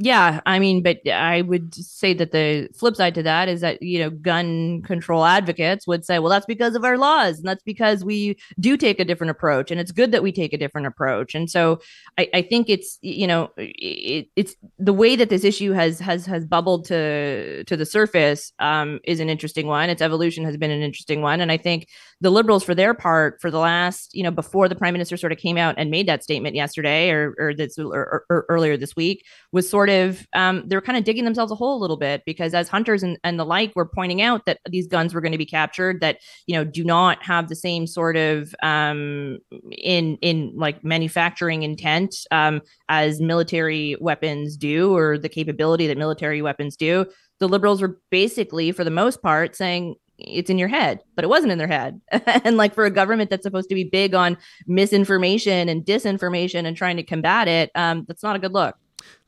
Yeah, 0.00 0.40
I 0.46 0.60
mean, 0.60 0.84
but 0.84 0.98
I 1.08 1.42
would 1.42 1.74
say 1.74 2.14
that 2.14 2.30
the 2.30 2.68
flip 2.78 2.94
side 2.94 3.16
to 3.16 3.22
that 3.24 3.48
is 3.48 3.62
that 3.62 3.82
you 3.82 3.98
know 3.98 4.10
gun 4.10 4.80
control 4.82 5.24
advocates 5.24 5.88
would 5.88 6.04
say, 6.04 6.20
well, 6.20 6.30
that's 6.30 6.46
because 6.46 6.76
of 6.76 6.84
our 6.84 6.96
laws, 6.96 7.38
and 7.38 7.48
that's 7.48 7.64
because 7.64 8.04
we 8.04 8.36
do 8.60 8.76
take 8.76 9.00
a 9.00 9.04
different 9.04 9.32
approach, 9.32 9.72
and 9.72 9.80
it's 9.80 9.90
good 9.90 10.12
that 10.12 10.22
we 10.22 10.30
take 10.30 10.52
a 10.52 10.56
different 10.58 10.86
approach. 10.86 11.34
And 11.34 11.50
so, 11.50 11.80
I, 12.16 12.28
I 12.32 12.42
think 12.42 12.68
it's 12.68 12.96
you 13.02 13.26
know 13.26 13.50
it, 13.56 14.28
it's 14.36 14.54
the 14.78 14.92
way 14.92 15.16
that 15.16 15.30
this 15.30 15.42
issue 15.42 15.72
has 15.72 15.98
has 15.98 16.26
has 16.26 16.46
bubbled 16.46 16.84
to 16.86 17.64
to 17.64 17.76
the 17.76 17.86
surface 17.86 18.52
um, 18.60 19.00
is 19.02 19.18
an 19.18 19.28
interesting 19.28 19.66
one. 19.66 19.90
Its 19.90 20.00
evolution 20.02 20.44
has 20.44 20.56
been 20.56 20.70
an 20.70 20.80
interesting 20.80 21.22
one, 21.22 21.40
and 21.40 21.50
I 21.50 21.56
think 21.56 21.88
the 22.20 22.30
liberals, 22.30 22.62
for 22.62 22.74
their 22.74 22.94
part, 22.94 23.40
for 23.40 23.50
the 23.50 23.58
last 23.58 24.10
you 24.14 24.22
know 24.22 24.30
before 24.30 24.68
the 24.68 24.76
prime 24.76 24.94
minister 24.94 25.16
sort 25.16 25.32
of 25.32 25.38
came 25.38 25.56
out 25.56 25.74
and 25.76 25.90
made 25.90 26.06
that 26.06 26.22
statement 26.22 26.54
yesterday 26.54 27.10
or 27.10 27.34
or 27.36 27.52
this 27.52 27.76
or, 27.80 28.24
or 28.30 28.46
earlier 28.48 28.76
this 28.76 28.94
week 28.94 29.24
was 29.52 29.68
sort 29.68 29.88
of 29.88 30.26
um, 30.34 30.64
they 30.66 30.76
were 30.76 30.82
kind 30.82 30.98
of 30.98 31.04
digging 31.04 31.24
themselves 31.24 31.50
a 31.50 31.54
hole 31.54 31.76
a 31.76 31.80
little 31.80 31.96
bit 31.96 32.22
because 32.26 32.54
as 32.54 32.68
hunters 32.68 33.02
and, 33.02 33.18
and 33.24 33.38
the 33.38 33.44
like 33.44 33.74
were 33.74 33.86
pointing 33.86 34.20
out 34.20 34.44
that 34.46 34.58
these 34.68 34.86
guns 34.86 35.14
were 35.14 35.20
going 35.20 35.32
to 35.32 35.38
be 35.38 35.46
captured 35.46 36.00
that 36.00 36.18
you 36.46 36.54
know 36.54 36.64
do 36.64 36.84
not 36.84 37.22
have 37.22 37.48
the 37.48 37.56
same 37.56 37.86
sort 37.86 38.16
of 38.16 38.54
um, 38.62 39.38
in 39.70 40.16
in 40.20 40.52
like 40.56 40.84
manufacturing 40.84 41.62
intent 41.62 42.14
um, 42.30 42.60
as 42.88 43.20
military 43.20 43.96
weapons 44.00 44.56
do 44.56 44.94
or 44.94 45.18
the 45.18 45.28
capability 45.28 45.86
that 45.86 45.98
military 45.98 46.42
weapons 46.42 46.76
do 46.76 47.06
the 47.40 47.48
liberals 47.48 47.80
were 47.80 47.98
basically 48.10 48.72
for 48.72 48.84
the 48.84 48.90
most 48.90 49.22
part 49.22 49.56
saying 49.56 49.94
it's 50.18 50.50
in 50.50 50.58
your 50.58 50.68
head, 50.68 51.00
but 51.14 51.24
it 51.24 51.28
wasn't 51.28 51.52
in 51.52 51.58
their 51.58 51.68
head. 51.68 52.00
and 52.44 52.56
like 52.56 52.74
for 52.74 52.84
a 52.84 52.90
government 52.90 53.30
that's 53.30 53.44
supposed 53.44 53.68
to 53.68 53.74
be 53.74 53.84
big 53.84 54.14
on 54.14 54.36
misinformation 54.66 55.68
and 55.68 55.84
disinformation 55.84 56.66
and 56.66 56.76
trying 56.76 56.96
to 56.96 57.02
combat 57.02 57.46
it, 57.46 57.70
um, 57.74 58.04
that's 58.08 58.22
not 58.22 58.36
a 58.36 58.38
good 58.38 58.52
look. 58.52 58.76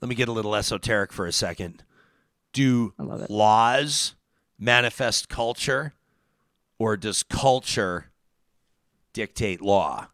Let 0.01 0.09
me 0.09 0.15
get 0.15 0.29
a 0.29 0.33
little 0.33 0.55
esoteric 0.55 1.13
for 1.13 1.27
a 1.27 1.33
second. 1.33 1.85
Do 2.53 2.95
I 2.99 3.03
love 3.03 3.23
it. 3.23 3.31
laws 3.31 4.15
manifest 4.59 5.29
culture 5.29 5.95
or 6.79 6.97
does 6.97 7.23
culture 7.23 8.07
dictate 9.13 9.61
law? 9.61 10.09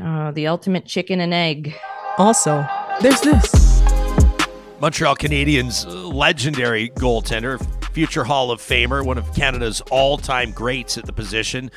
Uh, 0.00 0.30
the 0.30 0.46
ultimate 0.46 0.86
chicken 0.86 1.20
and 1.20 1.32
egg. 1.32 1.74
Also, 2.18 2.66
there's 3.00 3.20
this. 3.20 3.80
Montreal 4.80 5.14
Canadiens 5.14 5.86
uh, 5.86 6.08
legendary 6.08 6.90
goaltender, 6.90 7.60
future 7.92 8.24
Hall 8.24 8.50
of 8.50 8.60
Famer, 8.60 9.04
one 9.04 9.18
of 9.18 9.34
Canada's 9.34 9.80
all-time 9.90 10.52
greats 10.52 10.96
at 10.96 11.04
the 11.04 11.12
position, 11.12 11.70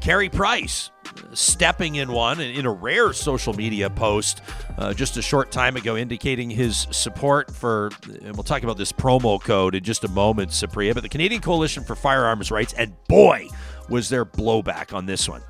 Carey 0.00 0.28
Price, 0.28 0.90
stepping 1.32 1.96
in 1.96 2.12
one 2.12 2.40
in 2.40 2.64
a 2.66 2.72
rare 2.72 3.12
social 3.12 3.52
media 3.52 3.90
post 3.90 4.42
uh, 4.78 4.94
just 4.94 5.16
a 5.16 5.22
short 5.22 5.50
time 5.50 5.76
ago, 5.76 5.96
indicating 5.96 6.48
his 6.48 6.86
support 6.90 7.54
for. 7.54 7.90
And 8.22 8.34
we'll 8.36 8.44
talk 8.44 8.62
about 8.62 8.76
this 8.76 8.92
promo 8.92 9.40
code 9.40 9.74
in 9.74 9.82
just 9.82 10.04
a 10.04 10.08
moment, 10.08 10.50
Supriya. 10.50 10.94
But 10.94 11.02
the 11.02 11.08
Canadian 11.08 11.40
Coalition 11.40 11.82
for 11.84 11.94
Firearms 11.94 12.50
Rights, 12.50 12.72
and 12.74 12.94
boy. 13.08 13.48
was 13.88 14.08
their 14.08 14.24
blowback 14.24 14.92
on 14.94 15.06
this 15.06 15.28
one? 15.28 15.42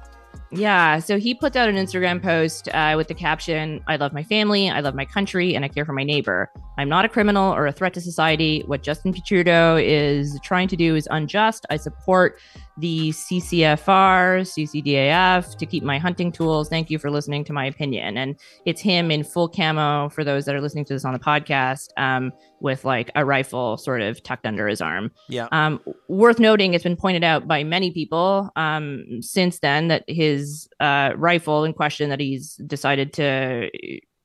Yeah. 0.51 0.99
So 1.01 1.19
he 1.19 1.35
puts 1.35 1.57
out 1.57 1.69
an 1.69 1.77
Instagram 1.77 2.23
post 2.23 2.69
uh, 2.69 2.95
with 2.97 3.09
the 3.09 3.15
caption 3.15 3.83
I 3.87 3.97
love 3.97 4.13
my 4.13 4.23
family, 4.23 4.71
I 4.71 4.81
love 4.81 4.95
my 4.95 5.05
country, 5.05 5.55
and 5.55 5.65
I 5.65 5.69
care 5.69 5.85
for 5.85 5.93
my 5.93 6.05
neighbor. 6.05 6.51
I'm 6.79 6.89
not 6.89 7.05
a 7.05 7.09
criminal 7.09 7.53
or 7.53 7.67
a 7.67 7.73
threat 7.73 7.95
to 7.95 8.01
society. 8.01 8.63
What 8.67 8.83
Justin 8.83 9.13
Trudeau 9.13 9.77
is 9.77 10.39
trying 10.43 10.69
to 10.69 10.77
do 10.77 10.95
is 10.95 11.09
unjust. 11.11 11.65
I 11.71 11.77
support 11.77 12.39
the 12.79 13.11
CCFR, 13.11 14.43
CCDAF 14.43 15.57
to 15.57 15.67
keep 15.67 15.83
my 15.83 15.99
hunting 15.99 16.31
tools. 16.31 16.69
Thank 16.69 16.91
you 16.91 16.99
for 16.99 17.11
listening 17.11 17.45
to 17.45 17.53
my 17.53 17.65
opinion. 17.65 18.19
And 18.19 18.39
it's 18.67 18.81
him 18.81 19.11
in 19.11 19.25
full 19.25 19.49
camo 19.49 20.11
for 20.11 20.25
those 20.25 20.45
that 20.45 20.55
are 20.55 20.61
listening 20.61 20.85
to 20.87 20.93
this 20.93 21.05
on 21.05 21.15
the 21.15 21.19
podcast 21.19 21.89
um, 21.97 22.33
with 22.61 22.85
like 22.85 23.11
a 23.15 23.25
rifle 23.25 23.79
sort 23.79 24.03
of 24.03 24.23
tucked 24.23 24.47
under 24.47 24.69
his 24.69 24.83
arm. 24.83 25.11
Yeah. 25.29 25.49
Um, 25.53 25.81
worth 26.09 26.39
noting, 26.39 26.75
it's 26.75 26.85
been 26.85 26.97
pointed 26.97 27.25
out 27.25 27.49
by 27.49 27.65
many 27.65 27.91
people 27.91 28.51
um, 28.57 29.05
since 29.23 29.61
then 29.61 29.89
that 29.89 30.05
his 30.07 30.69
uh, 30.81 31.13
rifle 31.17 31.65
in 31.65 31.73
question 31.73 32.11
that 32.11 32.21
he's 32.21 32.57
decided 32.67 33.15
to 33.15 33.71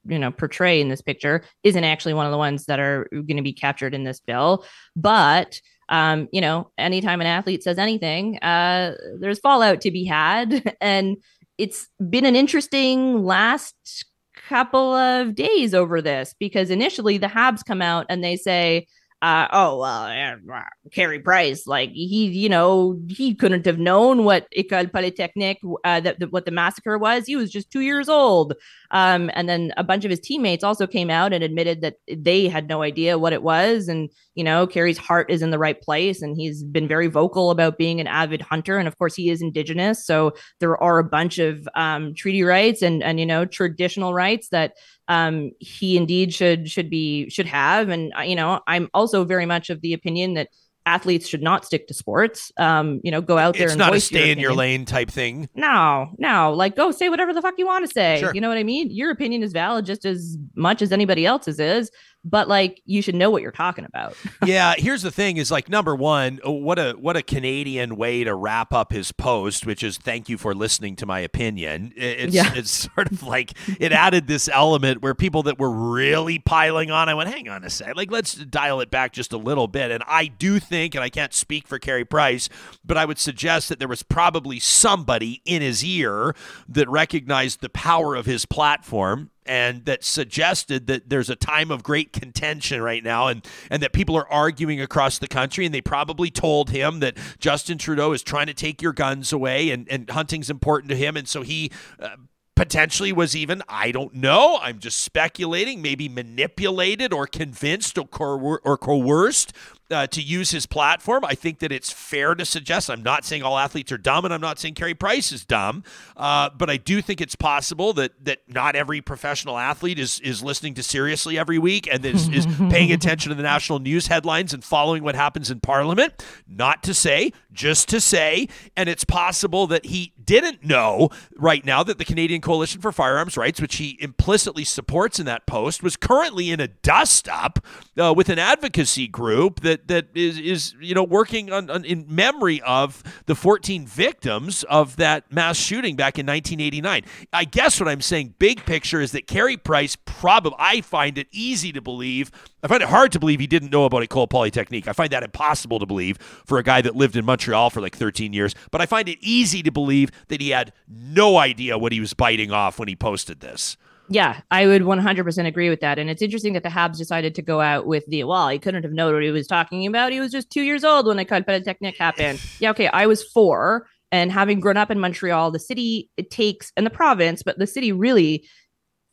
you 0.05 0.19
know 0.19 0.31
portray 0.31 0.81
in 0.81 0.89
this 0.89 1.01
picture 1.01 1.43
isn't 1.63 1.83
actually 1.83 2.13
one 2.13 2.25
of 2.25 2.31
the 2.31 2.37
ones 2.37 2.65
that 2.65 2.79
are 2.79 3.07
going 3.11 3.37
to 3.37 3.43
be 3.43 3.53
captured 3.53 3.93
in 3.93 4.03
this 4.03 4.19
bill 4.19 4.65
but 4.95 5.61
um, 5.91 6.29
you 6.31 6.39
know, 6.39 6.71
anytime 6.77 7.19
an 7.19 7.27
athlete 7.27 7.63
says 7.63 7.77
anything, 7.77 8.39
uh, 8.39 8.95
there's 9.19 9.39
fallout 9.39 9.81
to 9.81 9.91
be 9.91 10.05
had. 10.05 10.75
And 10.81 11.17
it's 11.57 11.87
been 12.09 12.25
an 12.25 12.35
interesting 12.35 13.23
last 13.23 14.05
couple 14.47 14.93
of 14.93 15.35
days 15.35 15.73
over 15.73 16.01
this 16.01 16.33
because 16.39 16.71
initially 16.71 17.17
the 17.17 17.27
Habs 17.27 17.63
come 17.63 17.81
out 17.81 18.07
and 18.09 18.23
they 18.23 18.35
say, 18.35 18.87
uh, 19.21 19.47
oh 19.51 19.77
well, 19.77 20.05
uh, 20.51 20.61
Carey 20.91 21.19
Price, 21.19 21.67
like 21.67 21.91
he, 21.91 22.27
you 22.27 22.49
know, 22.49 22.99
he 23.07 23.35
couldn't 23.35 23.65
have 23.65 23.77
known 23.77 24.23
what 24.23 24.47
École 24.57 24.91
Polytechnique, 24.91 25.59
uh, 25.83 25.99
that, 25.99 26.31
what 26.31 26.45
the 26.45 26.51
massacre 26.51 26.97
was. 26.97 27.27
He 27.27 27.35
was 27.35 27.51
just 27.51 27.69
two 27.69 27.81
years 27.81 28.09
old. 28.09 28.55
Um, 28.91 29.32
and 29.34 29.47
then 29.49 29.73
a 29.77 29.84
bunch 29.84 30.06
of 30.06 30.12
his 30.12 30.19
teammates 30.19 30.63
also 30.63 30.86
came 30.86 31.10
out 31.10 31.34
and 31.34 31.43
admitted 31.43 31.82
that 31.82 31.95
they 32.08 32.47
had 32.47 32.67
no 32.67 32.82
idea 32.82 33.17
what 33.17 33.34
it 33.34 33.41
was. 33.41 33.88
And 33.88 34.10
you 34.36 34.43
know, 34.43 34.67
Carey's 34.67 34.97
heart 34.97 35.30
is 35.30 35.41
in 35.41 35.51
the 35.51 35.60
right 35.60 35.82
place, 35.82 36.21
and 36.21 36.36
he's 36.36 36.63
been 36.63 36.88
very 36.88 37.08
vocal 37.08 37.51
about 37.51 37.77
being 37.77 37.99
an 37.99 38.08
avid 38.08 38.41
hunter. 38.41 38.77
And 38.77 38.88
of 38.88 38.97
course, 38.97 39.15
he 39.15 39.30
is 39.30 39.41
Indigenous, 39.41 40.06
so 40.06 40.34
there 40.60 40.82
are 40.82 40.99
a 40.99 41.04
bunch 41.04 41.39
of 41.39 41.67
um, 41.75 42.13
treaty 42.13 42.43
rights 42.43 42.82
and 42.82 43.01
and 43.04 43.19
you 43.19 43.25
know 43.25 43.45
traditional 43.45 44.13
rights 44.13 44.49
that 44.49 44.73
um, 45.08 45.51
he 45.60 45.97
indeed 45.97 46.34
should 46.34 46.69
should 46.69 46.89
be 46.89 47.30
should 47.30 47.47
have. 47.47 47.89
And 47.89 48.13
uh, 48.17 48.21
you 48.21 48.36
know, 48.36 48.62
I'm 48.67 48.89
also 48.93 49.25
very 49.25 49.45
much 49.45 49.69
of 49.69 49.82
the 49.82 49.93
opinion 49.93 50.36
that 50.36 50.49
athletes 50.86 51.28
should 51.28 51.41
not 51.41 51.65
stick 51.65 51.88
to 51.88 51.94
sports. 51.94 52.52
Um, 52.58 53.02
you 53.04 53.12
know, 53.12 53.22
go 53.22 53.38
out 53.38 53.56
there. 53.56 53.65
It's 53.65 53.74
and 53.74 53.80
not 53.80 53.96
a 53.96 54.00
stay 54.00 54.26
your 54.26 54.32
in 54.32 54.39
your 54.39 54.54
lane 54.54 54.86
type 54.86 55.10
thing. 55.10 55.50
No, 55.56 56.10
no, 56.17 56.54
like 56.54 56.76
go 56.76 56.91
say 56.91 57.10
whatever 57.10 57.34
the 57.34 57.41
fuck 57.41 57.56
you 57.58 57.65
want 57.65 57.86
to 57.86 57.91
say. 57.91 58.20
Sure. 58.20 58.34
You 58.34 58.41
know 58.41 58.50
what 58.50 58.58
I 58.58 58.63
mean? 58.63 58.89
Your 58.89 59.12
opinion 59.12 59.44
is 59.44 59.54
valid 59.54 59.86
just 59.86 60.06
as 60.06 60.38
much 60.56 60.82
as 60.82 60.91
anybody 60.91 61.26
else's 61.26 61.60
is, 61.60 61.91
but 62.23 62.47
like 62.47 62.81
you 62.86 63.01
should 63.01 63.15
know 63.15 63.29
what 63.29 63.41
you're 63.41 63.51
talking 63.51 63.86
about. 63.86 64.15
yeah, 64.45 64.73
here's 64.77 65.01
the 65.01 65.12
thing: 65.12 65.38
is 65.38 65.51
like 65.51 65.69
number 65.69 65.95
1, 65.95 66.39
what 66.43 66.77
a 66.79 66.93
what 66.93 67.17
a 67.17 67.21
Canadian 67.21 67.95
way 67.95 68.23
to 68.23 68.36
wrap 68.36 68.73
up 68.73 68.91
his 68.91 69.12
post, 69.12 69.65
which 69.65 69.84
is 69.84 69.97
"Thank 69.97 70.29
you 70.29 70.38
for 70.38 70.53
listening 70.53 70.95
to 70.97 71.05
my 71.05 71.19
opinion." 71.19 71.93
It's 71.95 72.34
Yeah. 72.34 72.53
it's 72.55 72.89
sort 72.95 73.12
of 73.12 73.23
like 73.23 73.53
it 73.79 73.91
added 73.91 74.27
this 74.27 74.49
element 74.49 75.01
where 75.01 75.15
people 75.15 75.43
that 75.43 75.60
were 75.60 75.71
really 75.71 76.39
piling 76.39 76.91
on, 76.91 77.10
I 77.10 77.13
went, 77.13 77.29
"Hang 77.29 77.49
on 77.49 77.63
a 77.63 77.69
sec, 77.69 77.95
like 77.95 78.12
let's 78.12 78.34
dial 78.36 78.81
it 78.81 78.91
back 78.91 79.13
just 79.13 79.34
a 79.34 79.38
little 79.38 79.67
bit." 79.67 79.91
And 79.91 80.03
I 80.07 80.27
do 80.27 80.60
think, 80.60 80.95
and 80.95 81.03
I 81.03 81.10
can't 81.10 81.34
speak 81.34 81.67
for 81.67 81.79
Carey 81.79 82.05
Price, 82.05 82.49
but 82.86 82.97
I 82.97 83.05
would 83.05 83.19
suggest 83.19 83.69
that 83.69 83.79
there 83.79 83.88
was 83.88 84.03
probably 84.03 84.60
somebody 84.60 85.41
in 85.45 85.62
his 85.62 85.84
ear 85.84 86.36
that 86.67 86.89
recognized 86.89 87.62
the 87.62 87.69
power 87.69 88.15
of 88.15 88.25
his 88.25 88.45
platform 88.45 89.29
and 89.45 89.86
that 89.86 90.04
suggested 90.04 90.88
that 90.88 91.10
there's 91.10 91.30
a 91.30 91.36
time 91.36 91.71
of 91.71 91.84
great 91.84 92.13
contention 92.13 92.82
right 92.82 93.04
now 93.04 93.27
and 93.27 93.45
and 93.69 93.82
that 93.82 93.93
people 93.93 94.15
are 94.15 94.32
arguing 94.32 94.82
across 94.82 95.17
the 95.17 95.27
country. 95.27 95.65
And 95.65 95.73
they 95.73 95.82
probably 95.82 96.30
told 96.30 96.69
him 96.69 96.99
that 96.99 97.17
Justin 97.39 97.77
Trudeau 97.77 98.13
is 98.13 98.23
trying 98.23 98.47
to 98.47 98.54
take 98.54 98.82
your 98.82 98.93
guns 98.93 99.34
away 99.34 99.71
and 99.71 99.88
and 99.89 100.10
hunting's 100.10 100.49
important 100.49 100.89
to 100.89 100.95
him. 100.95 101.17
And 101.17 101.27
so 101.27 101.41
he 101.41 101.71
uh, 101.99 102.17
potentially 102.56 103.12
was 103.12 103.36
even 103.36 103.63
I 103.67 103.91
don't 103.91 104.13
know 104.13 104.60
I'm 104.62 104.77
just 104.77 104.99
speculating 104.99 105.82
maybe 105.82 106.08
manipulated 106.08 107.12
or 107.12 107.25
convinced 107.25 107.97
or, 107.97 108.06
coer- 108.06 108.62
or 108.63 108.77
coerced 108.77 109.54
uh, 109.91 110.08
to 110.08 110.21
use 110.21 110.51
his 110.51 110.65
platform. 110.65 111.25
I 111.25 111.36
think 111.36 111.60
that 111.60 111.71
it's 111.71 111.91
fair 111.91 112.36
to 112.36 112.45
suggest. 112.45 112.89
I'm 112.89 113.04
not 113.04 113.25
saying 113.25 113.43
all 113.43 113.58
athletes 113.58 113.91
are 113.91 113.97
dumb, 113.97 114.25
and 114.25 114.34
I'm 114.34 114.41
not 114.41 114.60
saying 114.60 114.75
Carey 114.75 114.93
Price 114.93 115.32
is 115.32 115.45
dumb, 115.45 115.84
uh, 116.17 116.49
but 116.58 116.69
I 116.69 116.77
do 116.77 117.01
think 117.01 117.21
it's 117.21 117.36
possible 117.36 117.93
that 117.93 118.23
that 118.23 118.39
not 118.47 118.75
every 118.75 119.01
professional 119.01 119.58
athlete 119.58 119.99
is 119.99 120.19
is 120.21 120.41
listening 120.43 120.73
to 120.75 120.84
seriously 120.84 121.38
every 121.38 121.58
week 121.58 121.88
and 121.91 122.06
is, 122.06 122.30
is 122.30 122.45
paying 122.69 122.91
attention 122.91 123.30
to 123.30 123.36
the 123.36 123.43
national 123.43 123.80
news 123.80 124.08
headlines 124.08 124.54
and 124.54 124.63
following 124.63 125.04
what 125.04 125.15
happens 125.15 125.51
in 125.51 125.60
Parliament. 125.60 126.23
Not 126.47 126.84
to 126.84 126.93
say, 126.93 127.34
just 127.51 127.89
to 127.89 127.99
say, 128.01 128.47
and 128.75 128.88
it's 128.89 129.04
possible 129.04 129.67
that 129.67 129.88
he 129.88 130.13
didn't 130.23 130.63
know 130.63 131.10
right 131.36 131.65
now 131.65 131.84
that 131.84 131.97
the 131.97 132.06
Canadian 132.06 132.41
Coalition 132.41 132.82
for 132.82 132.91
Firearms 132.91 133.36
Rights, 133.38 133.60
which 133.60 133.75
he 133.75 133.97
implicitly 133.99 134.63
supports 134.63 135.19
in 135.19 135.25
that 135.25 135.45
post, 135.45 135.84
was 135.84 135.97
currently 135.97 136.51
in 136.51 136.60
a 136.60 136.67
dust 136.67 137.27
up 137.27 137.60
uh, 137.99 138.13
with 138.15 138.30
an 138.30 138.39
advocacy 138.39 139.08
group 139.08 139.62
that 139.62 139.81
that 139.88 140.08
is 140.13 140.38
is 140.39 140.76
you 140.80 140.96
know 140.96 141.04
working 141.04 141.52
on, 141.52 141.70
on 141.70 141.86
in 141.86 142.06
memory 142.08 142.62
of 142.62 143.04
the 143.26 143.36
14 143.36 143.86
victims 143.86 144.63
of 144.63 144.96
that 144.98 145.32
mass 145.32 145.58
shooting 145.58 145.96
back 145.96 146.17
in 146.17 146.26
1989. 146.26 147.04
I 147.34 147.44
guess 147.46 147.80
what 147.80 147.89
I'm 147.89 148.02
saying, 148.02 148.36
big 148.39 148.65
picture, 148.65 149.02
is 149.02 149.12
that 149.12 149.28
Carey 149.28 149.58
Price 149.58 149.96
probably 149.96 150.58
I 150.60 150.82
find 150.82 151.17
it 151.17 151.28
easy 151.32 151.72
to 151.72 151.82
believe. 151.82 152.32
I 152.63 152.67
find 152.67 152.84
it 152.84 152.89
hard 152.89 153.12
to 153.13 153.20
believe 153.20 153.39
he 153.39 153.48
didn't 153.48 153.72
know 153.72 153.86
about 153.86 154.04
Ecole 154.04 154.28
Polytechnique. 154.28 154.88
I 154.88 154.94
find 154.94 155.10
that 155.12 155.24
impossible 155.24 155.80
to 155.80 155.86
believe 155.86 156.17
for 156.46 156.58
a 156.58 156.63
guy 156.63 156.82
that 156.82 156.96
lived 156.96 157.15
in 157.15 157.26
Montreal 157.26 157.70
for 157.70 157.82
like 157.82 157.96
13 157.96 158.34
years. 158.34 158.54
But 158.70 158.82
I 158.82 158.86
find 158.86 159.10
it 159.10 159.17
easy 159.22 159.63
to 159.63 159.72
believe 159.72 160.12
that 160.28 160.41
he 160.41 160.50
had 160.50 160.74
no 160.88 161.38
idea 161.38 161.78
what 161.78 161.91
he 161.91 162.00
was 162.00 162.13
biting 162.13 162.52
off 162.52 162.78
when 162.78 162.88
he 162.88 162.96
posted 162.96 163.39
this. 163.39 163.78
Yeah, 164.12 164.41
I 164.52 164.67
would 164.67 164.82
100% 164.82 165.47
agree 165.47 165.69
with 165.69 165.80
that. 165.80 165.97
And 165.97 166.10
it's 166.10 166.21
interesting 166.21 166.52
that 166.54 166.63
the 166.63 166.69
Habs 166.69 166.97
decided 166.97 167.34
to 167.36 167.41
go 167.41 167.62
out 167.62 167.86
with 167.88 168.06
the, 168.08 168.26
well, 168.26 168.50
he 168.50 168.60
couldn't 168.60 168.84
have 168.84 168.91
known 168.91 169.13
what 169.13 169.24
he 169.24 169.32
was 169.32 169.47
talking 169.47 169.88
about. 169.88 170.12
He 170.12 170.19
was 170.19 170.32
just 170.32 170.50
two 170.50 170.63
years 170.63 170.84
old 170.84 171.08
when 171.08 171.15
the 171.15 171.24
Polytechnique 171.24 171.97
happened. 171.97 172.41
yeah, 172.60 172.71
okay, 172.71 172.88
I 172.88 173.06
was 173.06 173.24
four. 173.24 173.88
And 174.12 174.30
having 174.30 174.60
grown 174.60 174.76
up 174.76 174.91
in 174.91 175.00
Montreal, 175.00 175.52
the 175.52 175.60
city, 175.60 176.10
it 176.17 176.30
takes, 176.30 176.74
and 176.76 176.86
the 176.86 176.89
province, 176.89 177.41
but 177.41 177.58
the 177.58 177.65
city 177.65 177.93
really 177.93 178.45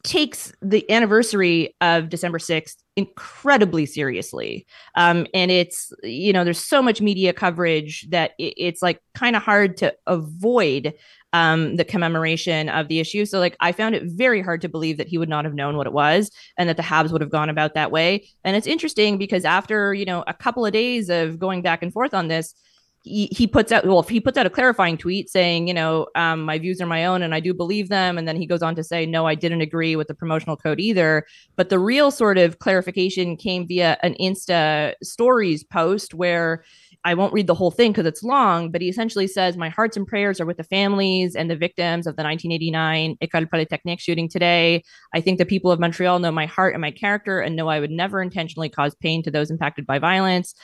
takes 0.05 0.53
the 0.63 0.89
anniversary 0.91 1.75
of 1.81 2.09
December 2.09 2.39
6th 2.39 2.77
incredibly 2.97 3.87
seriously. 3.87 4.67
Um, 4.97 5.27
and 5.35 5.51
it's, 5.51 5.93
you 6.03 6.33
know, 6.33 6.45
there's 6.45 6.59
so 6.59 6.83
much 6.83 7.01
media 7.01 7.33
coverage 7.33 8.09
that 8.11 8.33
it, 8.39 8.55
it's 8.57 8.83
like 8.83 9.01
kind 9.15 9.37
of 9.37 9.43
hard 9.43 9.77
to 9.79 9.95
avoid 10.07 10.95
um, 11.33 11.77
the 11.77 11.85
commemoration 11.85 12.69
of 12.69 12.89
the 12.89 13.01
issue. 13.01 13.25
So, 13.25 13.39
like, 13.39 13.57
I 13.61 13.73
found 13.73 13.95
it 13.95 14.05
very 14.05 14.41
hard 14.41 14.63
to 14.63 14.69
believe 14.69 14.97
that 14.97 15.09
he 15.09 15.19
would 15.19 15.29
not 15.29 15.45
have 15.45 15.55
known 15.55 15.77
what 15.77 15.87
it 15.87 15.93
was 15.93 16.31
and 16.57 16.69
that 16.69 16.77
the 16.77 16.83
Habs 16.83 17.13
would 17.13 17.21
have 17.21 17.31
gone 17.31 17.51
about 17.51 17.75
that 17.75 17.91
way. 17.91 18.29
And 18.45 18.57
it's 18.57 18.67
interesting 18.67 19.19
because 19.19 19.45
after, 19.45 19.93
you 19.95 20.05
know, 20.05 20.25
a 20.27 20.35
couple 20.35 20.65
of 20.65 20.73
days 20.73 21.09
of 21.11 21.39
going 21.39 21.63
back 21.63 21.83
and 21.83 21.93
forth 21.93 22.15
on 22.15 22.29
this, 22.29 22.55
he, 23.03 23.47
puts 23.47 23.73
out 23.73 23.87
well 23.87 24.03
he 24.03 24.21
puts 24.21 24.37
out 24.37 24.47
a 24.47 24.51
clarifying 24.51 24.99
tweet 24.99 25.31
saying 25.31 25.67
you 25.69 25.75
know 25.75 26.07
um, 26.15 26.43
my 26.43 26.59
views 26.59 26.81
are 26.81 26.87
my 26.87 27.07
own 27.07 27.23
and 27.23 27.35
i 27.35 27.41
do 27.41 27.55
believe 27.55 27.89
them 27.89 28.19
and 28.19 28.29
then 28.29 28.37
he 28.37 28.47
goes 28.47 28.63
on 28.63 28.75
to 28.75 28.85
say 28.85 29.07
no 29.07 29.27
i 29.27 29.35
didn't 29.35 29.61
agree 29.61 29.97
with 29.97 30.09
the 30.09 30.15
promotional 30.15 30.57
code 30.57 30.81
either 30.81 31.25
but 31.57 31.69
the 31.69 31.79
real 31.79 32.11
sort 32.11 32.39
of 32.39 32.59
clarification 32.59 33.37
came 33.37 33.67
via 33.67 33.97
an 34.03 34.15
insta 34.21 34.95
stories 35.03 35.65
post 35.65 36.15
where 36.15 36.65
I 37.05 37.15
won't 37.15 37.33
read 37.33 37.47
the 37.47 37.55
whole 37.55 37.71
thing 37.71 37.93
because 37.93 38.07
it's 38.07 38.23
long, 38.23 38.71
but 38.71 38.83
he 38.83 38.89
essentially 38.89 39.29
says, 39.29 39.57
My 39.57 39.69
hearts 39.69 39.97
and 39.97 40.07
prayers 40.07 40.41
are 40.41 40.47
with 40.47 40.57
the 40.57 40.65
families 40.65 41.37
and 41.37 41.49
the 41.49 41.57
victims 41.57 42.07
of 42.07 42.17
the 42.17 42.25
1989 42.25 43.17
École 43.23 43.49
Polytechnique 43.49 44.01
shooting 44.01 44.29
today. 44.29 44.83
I 45.15 45.21
think 45.21 45.39
the 45.39 45.47
people 45.47 45.71
of 45.71 45.79
Montreal 45.79 46.19
know 46.19 46.33
my 46.33 46.47
heart 46.47 46.75
and 46.75 46.81
my 46.81 46.91
character 46.91 47.41
and 47.41 47.55
know 47.55 47.69
I 47.69 47.81
would 47.81 47.93
never 47.93 48.21
intentionally 48.21 48.69
cause 48.69 48.95
pain 48.97 49.23
to 49.23 49.31
those 49.31 49.51
impacted 49.51 49.87
by 49.87 49.99
violence. 49.99 50.55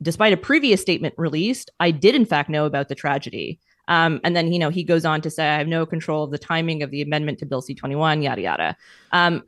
Despite 0.00 0.32
a 0.32 0.36
previous 0.36 0.80
statement 0.80 1.14
released, 1.16 1.70
I 1.80 1.90
did 1.90 2.14
in 2.14 2.24
fact 2.24 2.48
know 2.48 2.66
about 2.66 2.88
the 2.88 2.94
tragedy. 2.94 3.58
Um, 3.88 4.20
and 4.22 4.36
then, 4.36 4.52
you 4.52 4.58
know, 4.58 4.68
he 4.68 4.84
goes 4.84 5.04
on 5.04 5.22
to 5.22 5.30
say, 5.30 5.48
I 5.48 5.58
have 5.58 5.66
no 5.66 5.86
control 5.86 6.24
of 6.24 6.30
the 6.30 6.38
timing 6.38 6.82
of 6.82 6.90
the 6.90 7.00
amendment 7.02 7.38
to 7.38 7.46
Bill 7.46 7.62
C 7.62 7.74
21, 7.74 8.22
yada, 8.22 8.40
yada. 8.40 8.76
Um, 9.12 9.42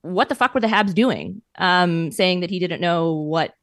what 0.00 0.28
the 0.28 0.34
fuck 0.34 0.54
were 0.54 0.60
the 0.60 0.66
Habs 0.66 0.94
doing? 0.94 1.42
Um, 1.58 2.10
saying 2.10 2.40
that 2.40 2.50
he 2.50 2.58
didn't 2.58 2.80
know 2.80 3.12
what 3.12 3.54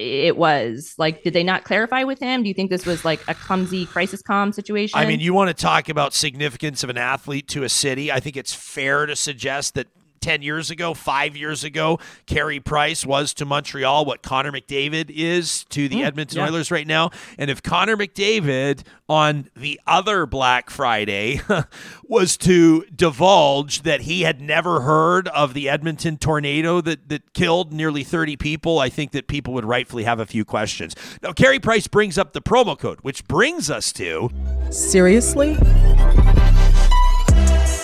it 0.00 0.36
was 0.36 0.94
like 0.96 1.22
did 1.22 1.34
they 1.34 1.44
not 1.44 1.64
clarify 1.64 2.04
with 2.04 2.18
him 2.18 2.42
do 2.42 2.48
you 2.48 2.54
think 2.54 2.70
this 2.70 2.86
was 2.86 3.04
like 3.04 3.20
a 3.28 3.34
clumsy 3.34 3.84
crisis 3.84 4.22
calm 4.22 4.50
situation 4.50 4.98
I 4.98 5.04
mean, 5.04 5.20
you 5.20 5.34
want 5.34 5.48
to 5.48 5.54
talk 5.54 5.90
about 5.90 6.14
significance 6.14 6.82
of 6.82 6.88
an 6.88 6.96
athlete 6.96 7.48
to 7.48 7.64
a 7.64 7.68
city. 7.68 8.10
I 8.10 8.18
think 8.18 8.36
it's 8.36 8.54
fair 8.54 9.04
to 9.04 9.14
suggest 9.14 9.74
that 9.74 9.88
10 10.20 10.42
years 10.42 10.70
ago, 10.70 10.94
five 10.94 11.36
years 11.36 11.64
ago, 11.64 11.98
Carey 12.26 12.60
Price 12.60 13.06
was 13.06 13.32
to 13.34 13.44
Montreal 13.44 14.04
what 14.04 14.22
Connor 14.22 14.52
McDavid 14.52 15.10
is 15.10 15.64
to 15.70 15.88
the 15.88 15.96
mm, 15.96 16.04
Edmonton 16.04 16.38
yeah. 16.38 16.46
Oilers 16.46 16.70
right 16.70 16.86
now. 16.86 17.10
And 17.38 17.50
if 17.50 17.62
Connor 17.62 17.96
McDavid 17.96 18.82
on 19.08 19.48
the 19.56 19.80
other 19.86 20.26
Black 20.26 20.70
Friday 20.70 21.40
was 22.04 22.36
to 22.38 22.84
divulge 22.94 23.82
that 23.82 24.02
he 24.02 24.22
had 24.22 24.40
never 24.40 24.82
heard 24.82 25.28
of 25.28 25.54
the 25.54 25.68
Edmonton 25.68 26.16
tornado 26.16 26.80
that, 26.80 27.08
that 27.08 27.32
killed 27.32 27.72
nearly 27.72 28.04
30 28.04 28.36
people, 28.36 28.78
I 28.78 28.88
think 28.88 29.12
that 29.12 29.26
people 29.26 29.54
would 29.54 29.64
rightfully 29.64 30.04
have 30.04 30.20
a 30.20 30.26
few 30.26 30.44
questions. 30.44 30.94
Now, 31.22 31.32
Carey 31.32 31.58
Price 31.58 31.86
brings 31.86 32.18
up 32.18 32.32
the 32.32 32.42
promo 32.42 32.78
code, 32.78 33.00
which 33.00 33.26
brings 33.26 33.70
us 33.70 33.92
to. 33.94 34.30
Seriously? 34.70 35.56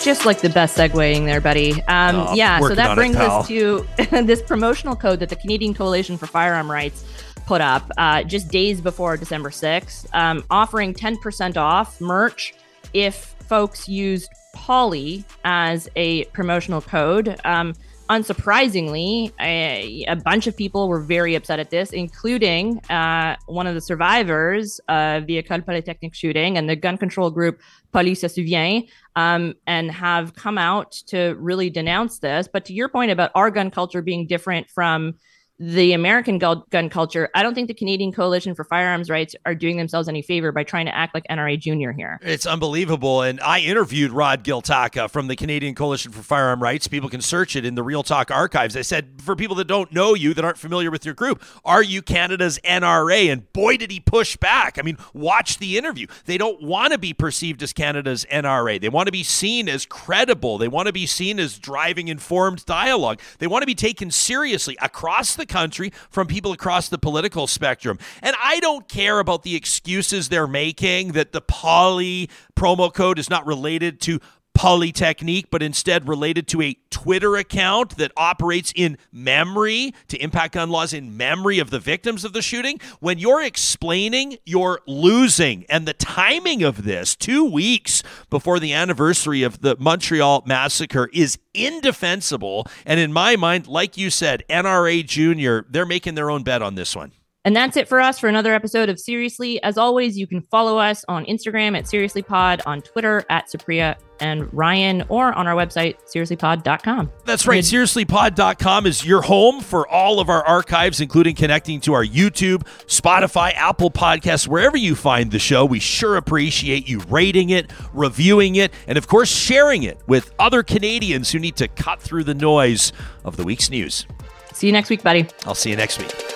Just 0.06 0.24
like 0.24 0.40
the 0.40 0.48
best 0.48 0.78
segueing 0.78 1.24
there, 1.24 1.40
buddy. 1.40 1.72
Um, 1.82 2.14
oh, 2.16 2.34
yeah, 2.34 2.60
so 2.60 2.76
that 2.76 2.94
brings 2.94 3.16
it, 3.16 3.22
us 3.22 3.48
to 3.48 3.84
this 4.22 4.40
promotional 4.40 4.94
code 4.94 5.18
that 5.18 5.28
the 5.28 5.36
Canadian 5.36 5.74
Coalition 5.74 6.16
for 6.16 6.28
Firearm 6.28 6.70
Rights 6.70 7.04
put 7.44 7.60
up 7.60 7.90
uh, 7.98 8.22
just 8.22 8.48
days 8.48 8.80
before 8.80 9.16
December 9.16 9.50
6th, 9.50 10.06
um, 10.14 10.44
offering 10.48 10.94
10% 10.94 11.56
off 11.56 12.00
merch 12.00 12.54
if 12.94 13.34
folks 13.48 13.88
used 13.88 14.30
Polly 14.54 15.24
as 15.44 15.88
a 15.96 16.24
promotional 16.26 16.80
code. 16.80 17.36
Um, 17.44 17.74
unsurprisingly, 18.08 19.32
a, 19.40 20.04
a, 20.08 20.16
bunch 20.16 20.46
of 20.46 20.56
people 20.56 20.88
were 20.88 21.00
very 21.00 21.34
upset 21.34 21.58
at 21.58 21.70
this, 21.70 21.90
including 21.92 22.78
uh, 22.90 23.36
one 23.46 23.66
of 23.66 23.74
the 23.74 23.80
survivors 23.80 24.80
of 24.88 25.26
the 25.26 25.42
École 25.42 25.64
Polytechnique 25.64 26.14
shooting 26.14 26.56
and 26.56 26.68
the 26.68 26.76
gun 26.76 26.96
control 26.96 27.30
group 27.30 27.60
Poly 27.92 28.14
se 28.14 28.88
um, 29.16 29.54
and 29.66 29.90
have 29.90 30.34
come 30.34 30.58
out 30.58 30.92
to 31.08 31.34
really 31.38 31.70
denounce 31.70 32.18
this. 32.18 32.48
But 32.52 32.64
to 32.66 32.72
your 32.72 32.88
point 32.88 33.10
about 33.10 33.30
our 33.34 33.50
gun 33.50 33.70
culture 33.70 34.02
being 34.02 34.26
different 34.26 34.70
from 34.70 35.14
the 35.58 35.94
American 35.94 36.38
gun 36.38 36.90
culture, 36.90 37.30
I 37.34 37.42
don't 37.42 37.54
think 37.54 37.68
the 37.68 37.74
Canadian 37.74 38.12
Coalition 38.12 38.54
for 38.54 38.64
Firearms 38.64 39.08
Rights 39.08 39.34
are 39.46 39.54
doing 39.54 39.78
themselves 39.78 40.06
any 40.08 40.20
favor 40.20 40.52
by 40.52 40.64
trying 40.64 40.84
to 40.86 40.94
act 40.94 41.14
like 41.14 41.24
NRA 41.30 41.58
Junior 41.58 41.92
here. 41.92 42.18
It's 42.22 42.44
unbelievable. 42.44 43.22
And 43.22 43.40
I 43.40 43.60
interviewed 43.60 44.12
Rod 44.12 44.44
Giltaca 44.44 45.08
from 45.08 45.28
the 45.28 45.36
Canadian 45.36 45.74
Coalition 45.74 46.12
for 46.12 46.22
Firearm 46.22 46.62
Rights. 46.62 46.88
People 46.88 47.08
can 47.08 47.22
search 47.22 47.56
it 47.56 47.64
in 47.64 47.74
the 47.74 47.82
Real 47.82 48.02
Talk 48.02 48.30
archives. 48.30 48.76
I 48.76 48.82
said, 48.82 49.22
for 49.22 49.34
people 49.34 49.56
that 49.56 49.66
don't 49.66 49.90
know 49.92 50.14
you, 50.14 50.34
that 50.34 50.44
aren't 50.44 50.58
familiar 50.58 50.90
with 50.90 51.06
your 51.06 51.14
group, 51.14 51.42
are 51.64 51.82
you 51.82 52.02
Canada's 52.02 52.58
NRA? 52.62 53.32
And 53.32 53.50
boy, 53.54 53.78
did 53.78 53.90
he 53.90 54.00
push 54.00 54.36
back. 54.36 54.78
I 54.78 54.82
mean, 54.82 54.98
watch 55.14 55.58
the 55.58 55.78
interview. 55.78 56.06
They 56.26 56.36
don't 56.36 56.62
want 56.62 56.92
to 56.92 56.98
be 56.98 57.14
perceived 57.14 57.62
as 57.62 57.72
Canada's 57.72 58.26
NRA. 58.30 58.78
They 58.78 58.90
want 58.90 59.06
to 59.06 59.12
be 59.12 59.22
seen 59.22 59.70
as 59.70 59.86
credible. 59.86 60.58
They 60.58 60.68
want 60.68 60.86
to 60.86 60.92
be 60.92 61.06
seen 61.06 61.38
as 61.40 61.58
driving 61.58 62.08
informed 62.08 62.66
dialogue. 62.66 63.20
They 63.38 63.46
want 63.46 63.62
to 63.62 63.66
be 63.66 63.74
taken 63.74 64.10
seriously 64.10 64.76
across 64.82 65.34
the 65.34 65.45
country 65.46 65.92
from 66.10 66.26
people 66.26 66.52
across 66.52 66.88
the 66.88 66.98
political 66.98 67.46
spectrum. 67.46 67.98
And 68.22 68.36
I 68.42 68.60
don't 68.60 68.88
care 68.88 69.18
about 69.18 69.42
the 69.42 69.56
excuses 69.56 70.28
they're 70.28 70.46
making 70.46 71.12
that 71.12 71.32
the 71.32 71.40
poly 71.40 72.30
promo 72.54 72.92
code 72.92 73.18
is 73.18 73.30
not 73.30 73.46
related 73.46 74.00
to 74.02 74.20
Polytechnique, 74.56 75.50
but 75.50 75.62
instead 75.62 76.08
related 76.08 76.48
to 76.48 76.62
a 76.62 76.78
Twitter 76.88 77.36
account 77.36 77.98
that 77.98 78.10
operates 78.16 78.72
in 78.74 78.96
memory 79.12 79.92
to 80.08 80.16
impact 80.16 80.54
gun 80.54 80.70
laws 80.70 80.94
in 80.94 81.14
memory 81.14 81.58
of 81.58 81.68
the 81.68 81.78
victims 81.78 82.24
of 82.24 82.32
the 82.32 82.40
shooting. 82.40 82.80
When 83.00 83.18
you're 83.18 83.42
explaining, 83.42 84.38
you're 84.46 84.80
losing. 84.86 85.66
And 85.68 85.86
the 85.86 85.92
timing 85.92 86.62
of 86.62 86.84
this, 86.84 87.14
two 87.14 87.44
weeks 87.44 88.02
before 88.30 88.58
the 88.58 88.72
anniversary 88.72 89.42
of 89.42 89.60
the 89.60 89.76
Montreal 89.78 90.42
massacre, 90.46 91.10
is 91.12 91.38
indefensible. 91.52 92.66
And 92.86 92.98
in 92.98 93.12
my 93.12 93.36
mind, 93.36 93.66
like 93.66 93.98
you 93.98 94.08
said, 94.08 94.42
NRA 94.48 95.04
Junior, 95.06 95.66
they're 95.68 95.84
making 95.84 96.14
their 96.14 96.30
own 96.30 96.44
bet 96.44 96.62
on 96.62 96.76
this 96.76 96.96
one. 96.96 97.12
And 97.44 97.54
that's 97.54 97.76
it 97.76 97.88
for 97.88 98.00
us 98.00 98.18
for 98.18 98.28
another 98.28 98.54
episode 98.54 98.88
of 98.88 98.98
Seriously. 98.98 99.62
As 99.62 99.76
always, 99.76 100.18
you 100.18 100.26
can 100.26 100.40
follow 100.40 100.78
us 100.78 101.04
on 101.08 101.26
Instagram 101.26 101.76
at 101.76 101.84
SeriouslyPod, 101.84 102.62
on 102.66 102.80
Twitter 102.80 103.22
at 103.28 103.48
Supriya 103.48 103.96
and 104.20 104.52
Ryan, 104.52 105.04
or 105.08 105.32
on 105.32 105.46
our 105.46 105.54
website, 105.54 105.96
seriouslypod.com. 106.06 107.10
That's 107.24 107.46
right. 107.46 107.62
Seriouslypod.com 107.62 108.86
is 108.86 109.04
your 109.04 109.22
home 109.22 109.60
for 109.60 109.86
all 109.88 110.20
of 110.20 110.28
our 110.28 110.44
archives, 110.46 111.00
including 111.00 111.34
connecting 111.34 111.80
to 111.82 111.92
our 111.94 112.04
YouTube, 112.04 112.62
Spotify, 112.86 113.52
Apple 113.54 113.90
Podcasts, 113.90 114.48
wherever 114.48 114.76
you 114.76 114.94
find 114.94 115.30
the 115.30 115.38
show. 115.38 115.64
We 115.64 115.80
sure 115.80 116.16
appreciate 116.16 116.88
you 116.88 117.00
rating 117.08 117.50
it, 117.50 117.70
reviewing 117.92 118.56
it, 118.56 118.72
and 118.86 118.98
of 118.98 119.06
course, 119.06 119.30
sharing 119.30 119.82
it 119.82 119.98
with 120.06 120.32
other 120.38 120.62
Canadians 120.62 121.30
who 121.30 121.38
need 121.38 121.56
to 121.56 121.68
cut 121.68 122.00
through 122.00 122.24
the 122.24 122.34
noise 122.34 122.92
of 123.24 123.36
the 123.36 123.44
week's 123.44 123.70
news. 123.70 124.06
See 124.52 124.66
you 124.66 124.72
next 124.72 124.88
week, 124.90 125.02
buddy. 125.02 125.26
I'll 125.44 125.54
see 125.54 125.70
you 125.70 125.76
next 125.76 125.98
week. 125.98 126.35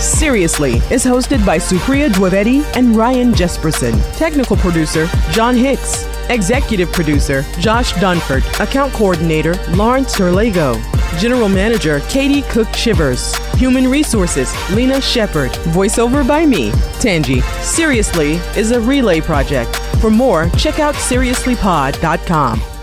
Seriously 0.00 0.76
is 0.90 1.04
hosted 1.04 1.44
by 1.44 1.58
Supriya 1.58 2.08
Dwivedi 2.08 2.64
and 2.74 2.96
Ryan 2.96 3.32
Jesperson. 3.32 3.92
Technical 4.16 4.56
producer, 4.56 5.06
John 5.30 5.54
Hicks. 5.54 6.06
Executive 6.30 6.90
producer, 6.90 7.42
Josh 7.58 7.92
Dunford. 7.94 8.42
Account 8.60 8.94
coordinator, 8.94 9.54
Lawrence 9.76 10.16
Terlego. 10.16 10.80
General 11.20 11.50
Manager, 11.50 12.00
Katie 12.08 12.40
Cook 12.50 12.68
Shivers. 12.74 13.36
Human 13.58 13.88
Resources, 13.88 14.50
Lena 14.70 15.02
Shepard. 15.02 15.50
Voiceover 15.74 16.26
by 16.26 16.46
me, 16.46 16.72
Tangi. 16.98 17.42
Seriously 17.60 18.34
is 18.56 18.70
a 18.70 18.80
relay 18.80 19.20
project. 19.20 19.76
For 20.00 20.10
more, 20.10 20.48
check 20.56 20.78
out 20.78 20.94
seriouslypod.com. 20.94 22.79